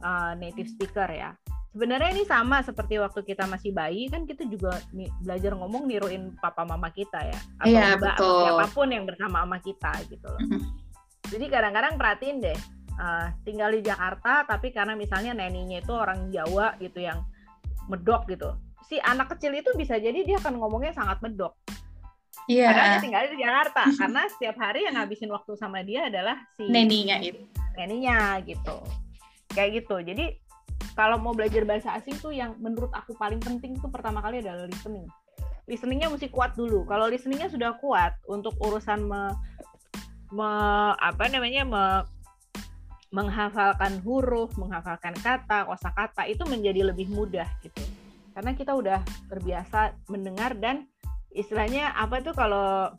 [0.00, 1.36] uh, native speaker ya
[1.70, 4.78] sebenarnya ini sama seperti waktu kita masih bayi kan kita juga
[5.22, 8.42] belajar ngomong niruin papa mama kita ya atau yeah, mbak betul.
[8.42, 10.89] siapa pun yang bersama sama kita gitu loh mm-hmm.
[11.30, 12.58] Jadi kadang-kadang perhatiin deh,
[12.98, 17.24] uh, tinggal di Jakarta tapi karena misalnya neninya itu orang Jawa gitu yang
[17.88, 18.54] medok gitu.
[18.86, 21.54] Si anak kecil itu bisa jadi dia akan ngomongnya sangat medok.
[22.50, 22.66] Iya.
[22.66, 22.74] Yeah.
[22.74, 27.16] Padahal tinggal di Jakarta karena setiap hari yang ngabisin waktu sama dia adalah si neninya
[27.22, 27.42] itu.
[27.78, 28.76] Neninya gitu.
[29.54, 29.96] Kayak gitu.
[30.02, 30.24] Jadi
[30.98, 34.66] kalau mau belajar bahasa asing tuh yang menurut aku paling penting tuh pertama kali adalah
[34.66, 35.06] listening.
[35.70, 36.82] Listeningnya mesti kuat dulu.
[36.90, 39.30] Kalau listeningnya sudah kuat untuk urusan me,
[40.30, 40.50] me
[40.94, 41.84] apa namanya me,
[43.10, 47.82] menghafalkan huruf, menghafalkan kata, kosakata itu menjadi lebih mudah gitu.
[48.30, 50.86] Karena kita udah terbiasa mendengar dan
[51.34, 52.94] istilahnya apa tuh kalau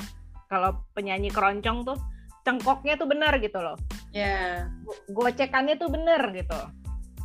[0.51, 1.97] kalau penyanyi keroncong tuh
[2.43, 3.79] cengkoknya tuh benar gitu loh.
[4.11, 4.67] Ya.
[4.67, 5.07] Yeah.
[5.15, 6.59] Gocekannya tuh benar gitu.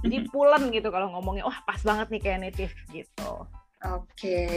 [0.06, 3.30] Jadi pulen gitu kalau ngomongnya, wah pas banget nih kayak native gitu.
[3.82, 4.06] Oke.
[4.14, 4.54] Okay.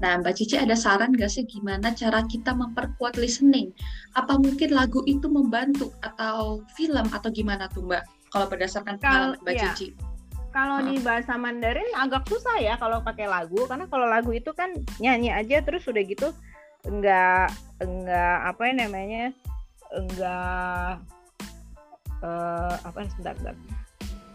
[0.00, 3.72] Nah, Mbak Cici ada saran nggak sih gimana cara kita memperkuat listening?
[4.16, 8.04] Apa mungkin lagu itu membantu atau film atau gimana tuh Mbak?
[8.32, 9.62] Kalau berdasarkan pengalaman Mbak iya.
[9.74, 9.88] Cici.
[10.50, 14.74] Kalau di bahasa Mandarin agak susah ya kalau pakai lagu karena kalau lagu itu kan
[14.98, 16.34] nyanyi aja terus udah gitu
[16.82, 19.24] enggak enggak apa ya namanya
[19.94, 20.98] enggak
[22.26, 23.56] uh, apa sebentar, sebentar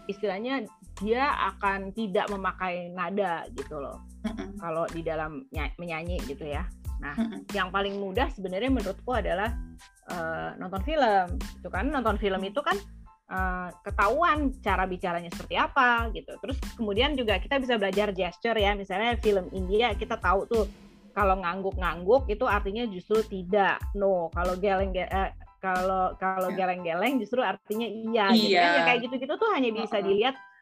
[0.08, 0.64] istilahnya
[1.02, 4.56] dia akan tidak memakai nada gitu loh mm-hmm.
[4.60, 6.64] kalau di dalam menyanyi gitu ya
[6.96, 7.52] nah mm-hmm.
[7.52, 9.52] yang paling mudah sebenarnya menurutku adalah
[10.08, 12.76] uh, nonton film itu kan nonton film itu kan
[13.28, 18.72] uh, ketahuan cara bicaranya seperti apa gitu terus kemudian juga kita bisa belajar gesture ya
[18.72, 20.64] misalnya film India kita tahu tuh
[21.16, 26.56] kalau ngangguk-ngangguk itu artinya justru tidak no kalau geleng uh, kalau kalau ya.
[26.56, 28.60] geleng-geleng justru artinya iya, gitu iya.
[28.62, 30.54] gitu ya kayak gitu-gitu tuh hanya bisa dilihat uh, uh,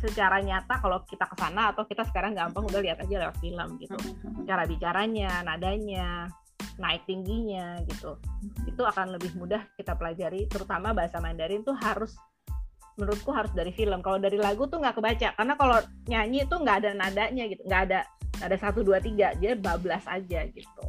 [0.00, 3.68] secara nyata kalau kita ke sana atau kita sekarang gampang udah lihat aja lewat film
[3.76, 3.96] gitu.
[4.48, 6.32] Cara bicaranya nadanya
[6.80, 8.16] naik tingginya gitu.
[8.64, 12.16] Itu akan lebih mudah kita pelajari terutama bahasa Mandarin tuh harus
[12.96, 14.00] menurutku harus dari film.
[14.00, 17.82] Kalau dari lagu tuh nggak kebaca karena kalau nyanyi tuh nggak ada nadanya gitu nggak
[17.92, 18.00] ada
[18.40, 20.84] ada satu dua tiga dia bablas aja gitu.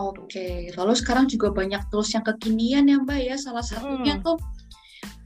[0.00, 3.36] Oke, lalu sekarang juga banyak tools yang kekinian ya Mbak ya.
[3.36, 4.24] Salah satunya hmm.
[4.24, 4.36] tuh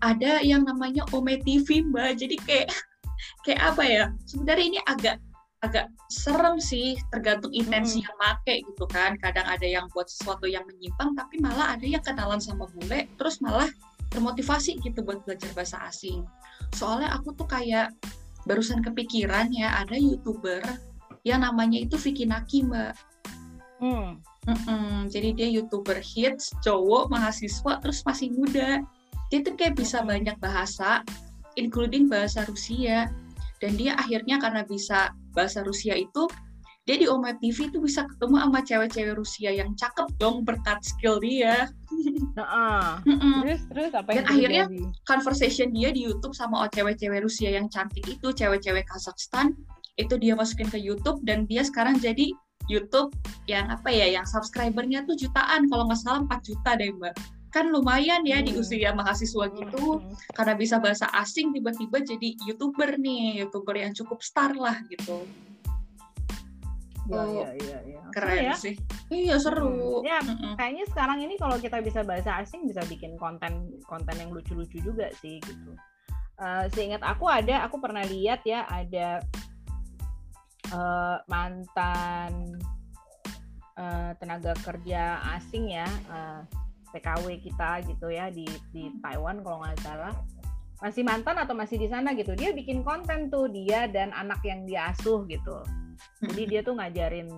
[0.00, 2.10] ada yang namanya Ome TV Mbak.
[2.20, 2.68] Jadi kayak
[3.44, 4.04] kayak apa ya?
[4.28, 5.16] Sebenarnya ini agak
[5.64, 8.06] agak serem sih, tergantung intensi hmm.
[8.06, 9.16] yang make gitu kan.
[9.18, 13.40] Kadang ada yang buat sesuatu yang menyimpang, tapi malah ada yang kenalan sama bule, terus
[13.40, 13.66] malah
[14.14, 16.22] termotivasi gitu buat belajar bahasa asing.
[16.76, 17.90] Soalnya aku tuh kayak
[18.46, 20.62] barusan kepikiran ya ada youtuber
[21.26, 22.94] yang namanya itu Vicky Naki mbak.
[23.82, 24.22] Hmm.
[24.46, 28.78] Mm-mm, jadi dia youtuber hits, cowok, mahasiswa, terus masih muda.
[29.30, 31.02] Dia tuh kayak bisa banyak bahasa,
[31.58, 33.10] including bahasa Rusia.
[33.58, 36.28] Dan dia akhirnya karena bisa bahasa Rusia itu,
[36.86, 41.18] dia di Oma TV tuh bisa ketemu sama cewek-cewek Rusia yang cakep dong berkat skill
[41.18, 41.66] dia.
[42.36, 44.64] Nah, terus terus apa yang Dan akhirnya
[45.08, 49.56] conversation dia di YouTube sama oh, cewek-cewek Rusia yang cantik itu, cewek-cewek Kazakhstan,
[49.96, 52.36] itu dia masukin ke YouTube dan dia sekarang jadi
[52.68, 53.16] YouTube
[53.48, 55.64] yang apa ya yang subscribernya tuh jutaan.
[55.72, 57.16] Kalau nggak salah 4 juta deh mbak
[57.54, 58.46] kan lumayan ya hmm.
[58.46, 60.14] di usia mahasiswa gitu hmm.
[60.34, 65.24] karena bisa bahasa asing tiba-tiba jadi youtuber nih youtuber yang cukup star lah gitu
[67.06, 68.00] Iya, oh, iya, iya, iya.
[68.10, 68.54] Keren ya?
[68.58, 68.74] sih.
[69.14, 70.02] Iya, seru.
[70.02, 70.10] Hmm.
[70.10, 74.34] Ya, mm kayaknya sekarang ini kalau kita bisa bahasa asing bisa bikin konten konten yang
[74.34, 75.78] lucu-lucu juga sih gitu.
[76.34, 79.22] Uh, seingat aku ada, aku pernah lihat ya ada
[80.74, 82.58] uh, mantan
[83.78, 86.42] uh, tenaga kerja asing ya uh,
[86.96, 90.16] PKW kita gitu ya di di Taiwan kalau nggak salah.
[90.80, 92.32] Masih mantan atau masih di sana gitu.
[92.32, 95.60] Dia bikin konten tuh dia dan anak yang dia asuh gitu.
[96.24, 97.28] Jadi dia tuh ngajarin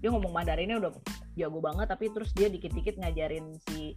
[0.00, 0.92] dia ngomong Mandarinnya udah
[1.38, 3.96] jago banget tapi terus dia dikit-dikit ngajarin si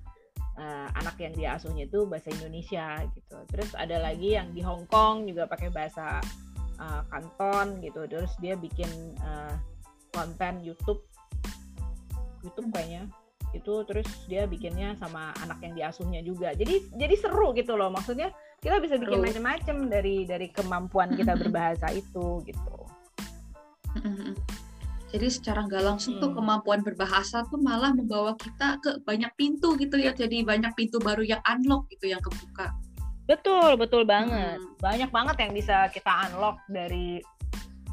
[0.56, 3.38] uh, anak yang dia asuhnya itu bahasa Indonesia gitu.
[3.52, 6.24] Terus ada lagi yang di Hong Kong juga pakai bahasa
[6.80, 8.08] uh, kanton gitu.
[8.08, 8.88] Terus dia bikin
[9.20, 9.56] uh,
[10.16, 11.04] konten YouTube.
[12.46, 13.10] YouTube kayaknya
[13.56, 18.30] itu terus dia bikinnya sama anak yang diasuhnya juga jadi jadi seru gitu loh maksudnya
[18.60, 22.78] kita bisa bikin macam-macam dari dari kemampuan kita berbahasa itu gitu
[25.16, 26.24] jadi secara nggak langsung hmm.
[26.28, 31.00] tuh kemampuan berbahasa tuh malah membawa kita ke banyak pintu gitu ya jadi banyak pintu
[31.00, 32.76] baru yang unlock gitu yang kebuka
[33.26, 34.62] Betul, betul banget.
[34.62, 34.78] Hmm.
[34.78, 37.18] Banyak banget yang bisa kita unlock dari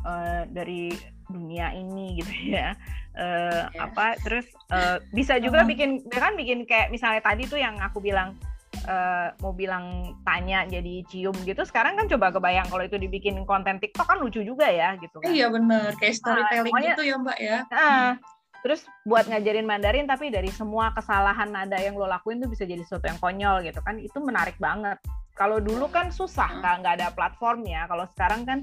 [0.04, 0.92] uh, dari
[1.32, 2.76] dunia ini gitu ya.
[3.12, 3.84] Uh, eh, yeah.
[3.92, 8.40] apa terus uh, bisa juga bikin kan bikin kayak misalnya tadi tuh yang aku bilang
[8.88, 13.76] uh, mau bilang tanya jadi cium gitu sekarang kan coba kebayang kalau itu dibikin konten
[13.76, 15.28] TikTok kan lucu juga ya gitu kan.
[15.28, 17.58] Iya bener kayak storytelling uh, gitu ya Mbak ya.
[17.68, 18.16] Uh,
[18.62, 22.78] Terus buat ngajarin Mandarin tapi dari semua kesalahan nada yang lo lakuin tuh bisa jadi
[22.86, 23.98] sesuatu yang konyol gitu kan.
[23.98, 25.02] Itu menarik banget.
[25.34, 27.90] Kalau dulu kan susah kan nggak ada platformnya.
[27.90, 28.58] Kalau sekarang kan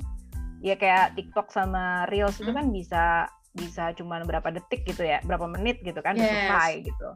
[0.63, 5.45] ya kayak TikTok sama Reels itu kan bisa bisa cuma berapa detik gitu ya, berapa
[5.49, 6.25] menit gitu kan yes.
[6.25, 7.09] selesai gitu.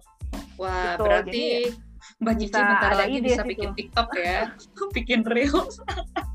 [0.58, 1.04] Wah, gitu.
[1.06, 3.52] berarti Jadi, Mbak Cici bentar lagi bisa situ.
[3.54, 4.40] bikin TikTok ya,
[4.98, 5.76] bikin Reels.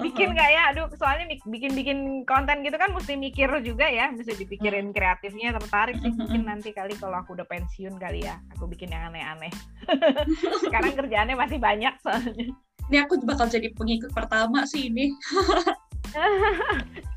[0.00, 1.98] bikin nggak ya aduh soalnya bikin bikin
[2.28, 6.96] konten gitu kan mesti mikir juga ya mesti dipikirin kreatifnya tertarik sih mungkin nanti kali
[6.96, 9.52] kalau aku udah pensiun kali ya aku bikin yang aneh-aneh
[10.68, 12.52] sekarang kerjaannya masih banyak soalnya
[12.92, 15.12] ini aku bakal jadi pengikut pertama sih ini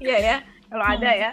[0.03, 0.37] iya ya
[0.69, 1.31] kalau ada ya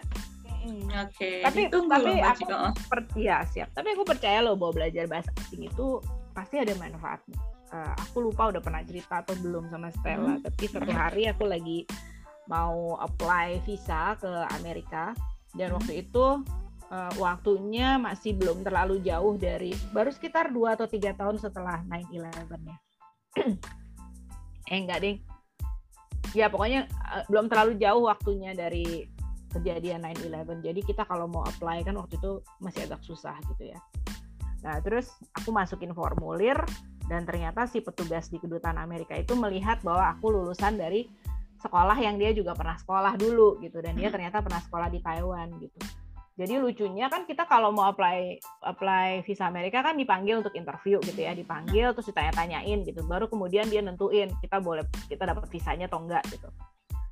[0.67, 1.47] Oke.
[1.47, 1.47] Okay.
[1.47, 2.43] Tapi tapi aku
[2.91, 3.71] percaya siap.
[3.71, 6.03] Tapi aku percaya loh bahwa belajar bahasa asing itu
[6.35, 7.39] pasti ada manfaatnya
[7.73, 10.45] uh, aku lupa udah pernah cerita atau belum sama Stella hmm.
[10.45, 11.89] tapi satu hari aku lagi
[12.47, 14.31] mau apply visa ke
[14.61, 15.17] Amerika
[15.57, 15.77] dan hmm.
[15.81, 16.27] waktu itu
[16.93, 22.71] uh, waktunya masih belum terlalu jauh dari baru sekitar dua atau tiga tahun setelah 9/11
[22.71, 22.77] ya
[24.73, 25.19] eh enggak ding
[26.35, 29.09] ya pokoknya uh, belum terlalu jauh waktunya dari
[29.61, 33.81] kejadian 9/11 jadi kita kalau mau apply kan waktu itu masih agak susah gitu ya
[34.65, 36.57] nah terus aku masukin formulir
[37.07, 41.07] dan ternyata si petugas di kedutaan Amerika itu melihat bahwa aku lulusan dari
[41.63, 44.15] sekolah yang dia juga pernah sekolah dulu gitu dan dia hmm.
[44.15, 45.79] ternyata pernah sekolah di Taiwan gitu.
[46.37, 51.17] Jadi lucunya kan kita kalau mau apply apply visa Amerika kan dipanggil untuk interview gitu
[51.25, 53.01] ya, dipanggil terus ditanya-tanyain gitu.
[53.09, 56.53] Baru kemudian dia nentuin kita boleh kita dapat visanya atau enggak gitu.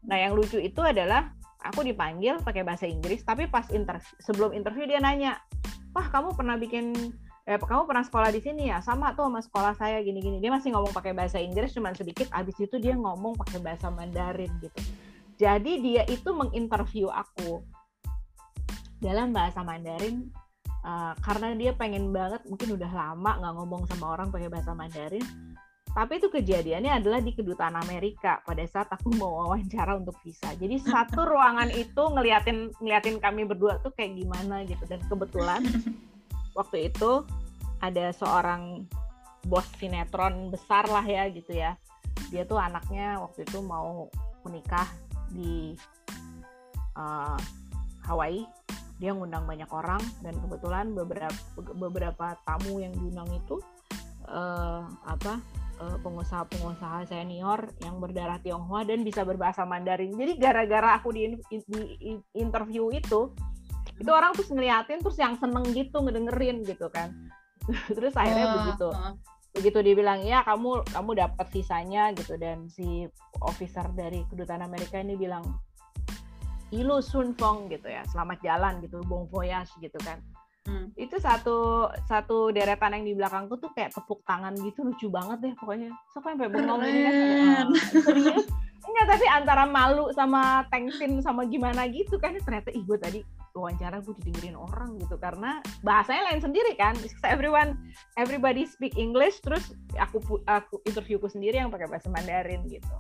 [0.05, 1.33] Nah, yang lucu itu adalah
[1.65, 5.41] aku dipanggil pakai bahasa Inggris tapi pas interview sebelum interview dia nanya,
[5.97, 6.93] "Wah, kamu pernah bikin
[7.45, 8.81] eh kamu pernah sekolah di sini ya?
[8.81, 10.41] Sama tuh sama sekolah saya gini-gini.
[10.41, 14.49] Dia masih ngomong pakai bahasa Inggris cuma sedikit abis itu dia ngomong pakai bahasa Mandarin
[14.65, 14.81] gitu.
[15.37, 17.61] Jadi dia itu menginterview aku
[19.05, 20.33] dalam bahasa Mandarin
[20.89, 25.25] uh, karena dia pengen banget mungkin udah lama nggak ngomong sama orang pakai bahasa Mandarin
[25.95, 28.43] tapi itu kejadiannya adalah di kedutaan Amerika.
[28.43, 30.51] Pada saat aku mau wawancara untuk visa.
[30.59, 34.83] Jadi satu ruangan itu ngeliatin ngeliatin kami berdua tuh kayak gimana gitu.
[34.91, 35.63] Dan kebetulan
[36.59, 37.23] waktu itu
[37.79, 38.91] ada seorang
[39.47, 41.79] bos sinetron besar lah ya gitu ya.
[42.35, 44.11] Dia tuh anaknya waktu itu mau
[44.43, 44.91] menikah
[45.31, 45.79] di
[46.99, 47.39] uh,
[48.11, 48.43] Hawaii.
[48.99, 51.39] Dia ngundang banyak orang dan kebetulan beberapa
[51.79, 53.63] beberapa tamu yang diundang itu
[54.27, 55.39] uh, apa
[55.79, 60.15] pengusaha-pengusaha senior yang berdarah Tionghoa dan bisa berbahasa Mandarin.
[60.15, 63.35] Jadi gara-gara aku di, di interview itu
[63.95, 67.15] itu orang terus ngeliatin terus yang seneng gitu ngedengerin gitu kan.
[67.97, 68.89] Terus akhirnya uh, begitu.
[68.91, 69.15] uh.
[69.55, 72.35] begitu dibilang ya kamu kamu dapat visanya gitu.
[72.35, 73.07] Dan si
[73.39, 75.47] officer dari kedutaan Amerika ini bilang
[76.75, 80.19] Ilu Sun Fong gitu ya selamat jalan gitu bon voyage gitu kan
[80.69, 80.97] hmm.
[80.97, 85.55] itu satu satu deretan yang di belakangku tuh kayak tepuk tangan gitu lucu banget deh
[85.57, 85.91] pokoknya.
[86.13, 87.67] Siapa yang bengong ini kan?
[88.05, 88.47] Serius
[88.85, 93.21] enggak tapi antara malu sama tensin sama gimana gitu kan ternyata ih gue tadi
[93.57, 95.17] wawancara gue didengerin orang gitu.
[95.17, 96.93] Karena bahasanya lain sendiri kan
[97.25, 97.79] everyone
[98.21, 102.93] everybody speak English terus aku aku interviewku sendiri yang pakai bahasa Mandarin gitu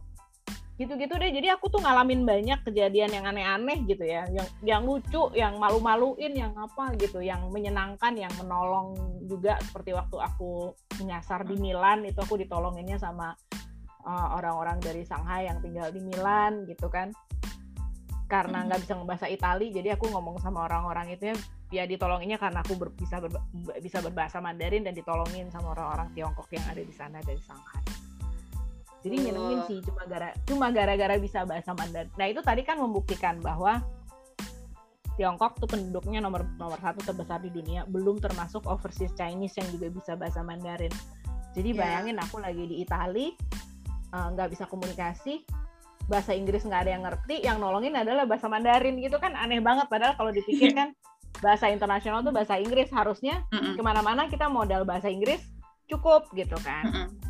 [0.75, 1.31] gitu-gitu deh.
[1.31, 4.27] Jadi aku tuh ngalamin banyak kejadian yang aneh-aneh gitu ya.
[4.27, 7.22] Yang yang lucu yang malu-maluin yang apa gitu.
[7.22, 9.55] Yang menyenangkan yang menolong juga.
[9.62, 13.31] Seperti waktu aku menyasar di Milan itu aku ditolonginnya sama
[14.03, 17.14] uh, orang-orang dari Shanghai yang tinggal di Milan gitu kan.
[18.27, 21.37] Karena nggak bisa ngebahasa Itali jadi aku ngomong sama orang-orang itu ya.
[21.72, 23.35] Ya ditolonginnya karena aku ber, bisa ber,
[23.83, 28.14] bisa berbahasa Mandarin dan ditolongin sama orang-orang Tiongkok yang ada di sana dari Shanghai
[29.05, 33.39] jadi nyenengin sih cuma gara cuma gara-gara bisa bahasa Mandarin nah itu tadi kan membuktikan
[33.45, 33.85] bahwa
[35.15, 39.87] Tiongkok tuh penduduknya nomor nomor satu terbesar di dunia belum termasuk overseas Chinese yang juga
[39.93, 40.91] bisa bahasa Mandarin
[41.55, 41.79] jadi iya.
[41.79, 42.25] bayangin yeah.
[42.27, 43.27] aku lagi di Itali
[44.11, 45.47] eh, nggak uh, bisa komunikasi
[46.09, 49.89] bahasa Inggris nggak ada yang ngerti, yang nolongin adalah bahasa Mandarin gitu kan aneh banget.
[49.89, 50.93] Padahal kalau dipikir kan
[51.41, 55.41] bahasa internasional tuh bahasa Inggris harusnya mm ke mana-mana kita modal bahasa Inggris
[55.89, 56.85] cukup gitu kan.
[56.85, 57.24] Mm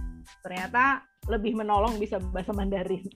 [0.45, 1.01] Ternyata
[1.33, 3.09] lebih menolong bisa bahasa Mandarin.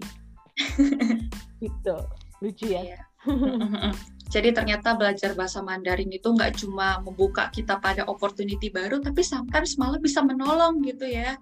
[1.63, 1.97] gitu
[2.41, 2.83] lucu ya.
[2.83, 3.01] Iya.
[4.35, 9.77] Jadi ternyata belajar bahasa Mandarin itu nggak cuma membuka kita pada opportunity baru, tapi sometimes
[9.77, 11.37] malah bisa menolong gitu ya.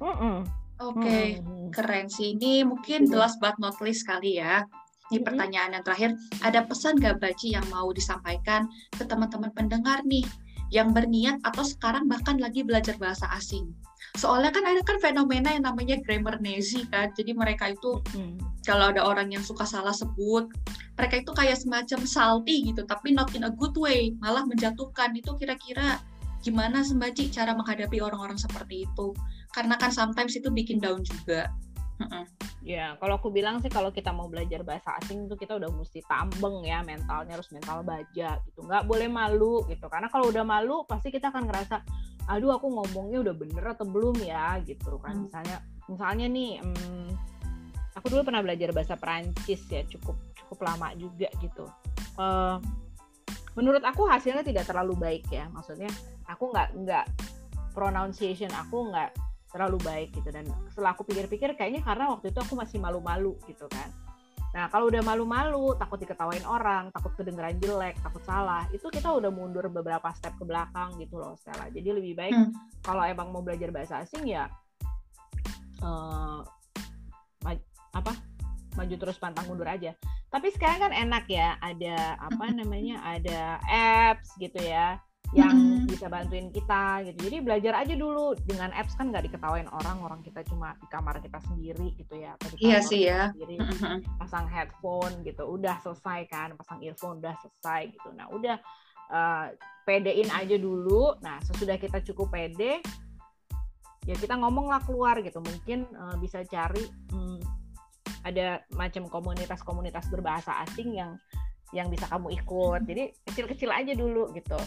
[0.00, 1.26] Mm -mm Oke, okay.
[1.70, 2.34] keren sih.
[2.34, 4.66] Ini mungkin the last but not least kali ya.
[5.14, 6.10] Ini pertanyaan yang terakhir,
[6.42, 10.26] ada pesan gak Baci yang mau disampaikan ke teman-teman pendengar nih
[10.74, 13.70] yang berniat atau sekarang bahkan lagi belajar bahasa asing?
[14.22, 17.10] Soalnya kan ada kan fenomena yang namanya grammar nazi kan.
[17.18, 18.62] Jadi mereka itu hmm.
[18.62, 20.46] kalau ada orang yang suka salah sebut,
[20.94, 25.10] mereka itu kayak semacam salty gitu, tapi not in a good way, malah menjatuhkan.
[25.18, 25.98] Itu kira-kira
[26.46, 29.10] gimana Sembaci cara menghadapi orang-orang seperti itu?
[29.52, 31.52] karena kan sometimes itu bikin down juga
[32.62, 35.98] Ya, kalau aku bilang sih kalau kita mau belajar bahasa asing tuh kita udah mesti
[36.06, 38.62] tambeng ya mentalnya harus mental baja gitu.
[38.62, 39.90] Nggak boleh malu gitu.
[39.90, 41.82] Karena kalau udah malu pasti kita akan ngerasa
[42.30, 45.18] aduh aku ngomongnya udah bener atau belum ya gitu kan.
[45.18, 45.22] Hmm.
[45.26, 45.56] Misalnya
[45.90, 47.08] misalnya nih hmm,
[47.98, 51.66] aku dulu pernah belajar bahasa Perancis ya cukup cukup lama juga gitu.
[52.14, 52.62] Uh,
[53.58, 55.50] menurut aku hasilnya tidak terlalu baik ya.
[55.50, 55.90] Maksudnya
[56.30, 57.06] aku nggak nggak
[57.74, 59.10] pronunciation aku nggak
[59.52, 60.28] terlalu baik gitu.
[60.32, 63.88] Dan setelah aku pikir-pikir kayaknya karena waktu itu aku masih malu-malu gitu kan.
[64.52, 69.32] Nah kalau udah malu-malu takut diketawain orang takut kedengeran jelek takut salah itu kita udah
[69.32, 71.72] mundur beberapa step ke belakang gitu loh Stella.
[71.72, 72.52] Jadi lebih baik hmm.
[72.84, 74.48] kalau emang mau belajar bahasa asing ya
[75.80, 76.44] uh,
[77.92, 78.12] apa
[78.72, 79.92] maju terus pantang mundur aja.
[80.32, 84.96] Tapi sekarang kan enak ya ada apa namanya ada apps gitu ya
[85.32, 85.88] yang mm-hmm.
[85.88, 87.18] bisa bantuin kita gitu.
[87.28, 91.24] Jadi belajar aja dulu dengan apps kan nggak diketawain orang, orang kita cuma di kamar
[91.24, 92.36] kita sendiri gitu ya.
[92.60, 93.32] iya sih ya.
[93.32, 94.20] Sendiri, mm-hmm.
[94.20, 98.08] pasang headphone gitu, udah selesai kan, pasang earphone udah selesai gitu.
[98.12, 98.56] Nah udah
[99.08, 99.46] uh,
[99.88, 101.16] pedein aja dulu.
[101.24, 102.84] Nah sesudah kita cukup pede,
[104.04, 105.40] ya kita ngomong lah keluar gitu.
[105.40, 107.40] Mungkin uh, bisa cari hmm,
[108.28, 111.16] ada macam komunitas-komunitas berbahasa asing yang
[111.72, 112.80] yang bisa kamu ikut.
[112.84, 114.60] Jadi kecil-kecil aja dulu gitu.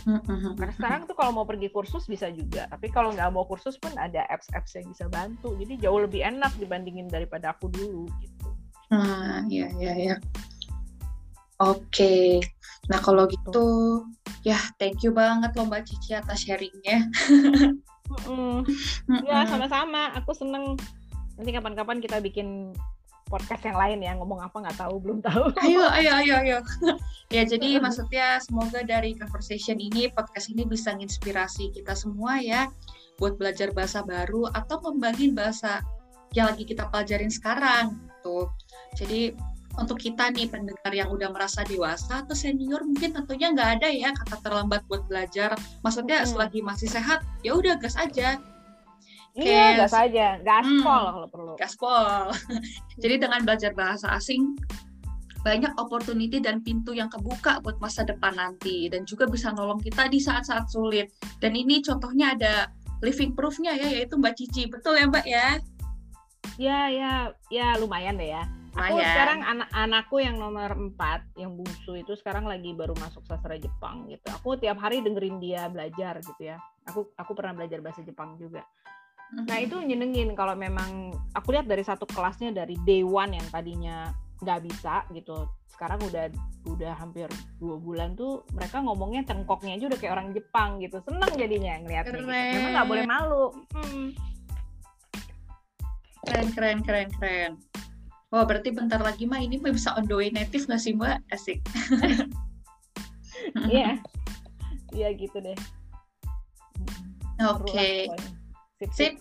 [0.58, 2.66] Karena sekarang tuh kalau mau pergi kursus bisa juga.
[2.68, 5.54] Tapi kalau nggak mau kursus pun ada apps-apps yang bisa bantu.
[5.62, 8.48] Jadi jauh lebih enak dibandingin daripada aku dulu gitu.
[8.90, 10.16] Nah, ya ya ya.
[11.62, 12.42] Oke.
[12.92, 14.02] Nah, kalau gitu
[14.46, 17.06] ya thank you banget loh Mbak Cici atas sharingnya.
[18.10, 18.56] mm -mm.
[19.30, 20.10] Ya, sama-sama.
[20.18, 20.74] Aku seneng
[21.38, 22.74] nanti kapan-kapan kita bikin
[23.26, 25.50] podcast yang lain ya ngomong apa nggak tahu belum tahu.
[25.66, 26.60] Ayo ayo ayo ayo.
[27.34, 32.70] Ya jadi maksudnya semoga dari conversation ini podcast ini bisa menginspirasi kita semua ya
[33.18, 35.82] buat belajar bahasa baru atau ngembangin bahasa
[36.38, 38.54] yang lagi kita pelajarin sekarang tuh
[38.94, 39.34] jadi
[39.76, 44.14] untuk kita nih pendengar yang udah merasa dewasa atau senior mungkin tentunya nggak ada ya
[44.16, 45.58] kata terlambat buat belajar.
[45.84, 46.30] Maksudnya hmm.
[46.30, 48.40] selagi masih sehat ya udah gas aja
[49.36, 51.54] Iya, gas aja, gaspol hmm, kalau perlu.
[51.60, 52.32] Gaspol.
[53.04, 54.56] Jadi dengan belajar bahasa asing
[55.44, 60.08] banyak opportunity dan pintu yang kebuka buat masa depan nanti dan juga bisa nolong kita
[60.08, 61.12] di saat-saat sulit.
[61.44, 62.72] Dan ini contohnya ada
[63.04, 64.72] living proofnya ya yaitu Mbak Cici.
[64.72, 65.48] Betul ya Mbak ya?
[66.56, 67.12] Ya, ya,
[67.52, 68.48] ya lumayan deh ya.
[68.76, 74.04] Aku sekarang anak-anakku yang nomor empat, yang bungsu itu sekarang lagi baru masuk sastra Jepang
[74.12, 74.28] gitu.
[74.36, 76.60] Aku tiap hari dengerin dia belajar gitu ya.
[76.92, 78.68] Aku aku pernah belajar bahasa Jepang juga.
[79.34, 84.14] Nah itu nyenengin kalau memang aku lihat dari satu kelasnya dari day one yang tadinya
[84.46, 85.50] nggak bisa gitu.
[85.72, 86.30] Sekarang udah
[86.70, 91.02] udah hampir dua bulan tuh mereka ngomongnya cengkoknya aja udah kayak orang Jepang gitu.
[91.02, 92.30] Seneng jadinya ngeliatnya gitu.
[92.30, 93.46] memang nggak boleh malu.
[93.74, 94.08] Hmm.
[96.26, 97.52] keren keren keren keren.
[98.34, 101.22] Wah berarti bentar lagi mah ini mah bisa on the way native nggak sih mbak?
[101.34, 101.60] Asik.
[103.70, 104.00] Iya.
[104.96, 105.60] Iya gitu deh.
[107.44, 107.68] Oke.
[107.68, 108.08] okay.
[108.76, 109.14] Sip, sip.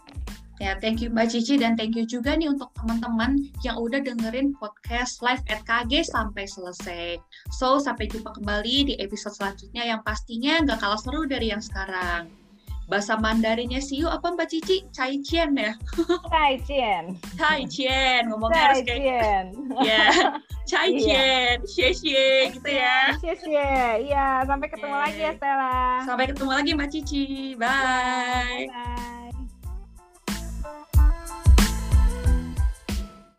[0.63, 4.55] Ya, thank you Mbak Cici dan thank you juga nih untuk teman-teman yang udah dengerin
[4.59, 7.19] podcast Live at KG sampai selesai.
[7.55, 12.31] So, sampai jumpa kembali di episode selanjutnya yang pastinya nggak kalah seru dari yang sekarang.
[12.91, 14.87] Bahasa Mandarinnya siu apa Mbak Cici?
[14.91, 15.75] Cai Chien ya?
[16.35, 17.15] Cai Chien.
[17.39, 19.45] Cai Chien, ngomongnya harus kayak Chien.
[19.91, 20.07] Ya,
[20.67, 23.15] Cai Chien, xie xie gitu ya.
[23.23, 23.71] Xie xie,
[24.07, 24.43] iya.
[24.47, 26.03] Sampai ketemu lagi ya Stella.
[26.03, 27.25] Sampai ketemu lagi Mbak Cici.
[27.55, 28.67] Bye.
[28.71, 29.24] Bye.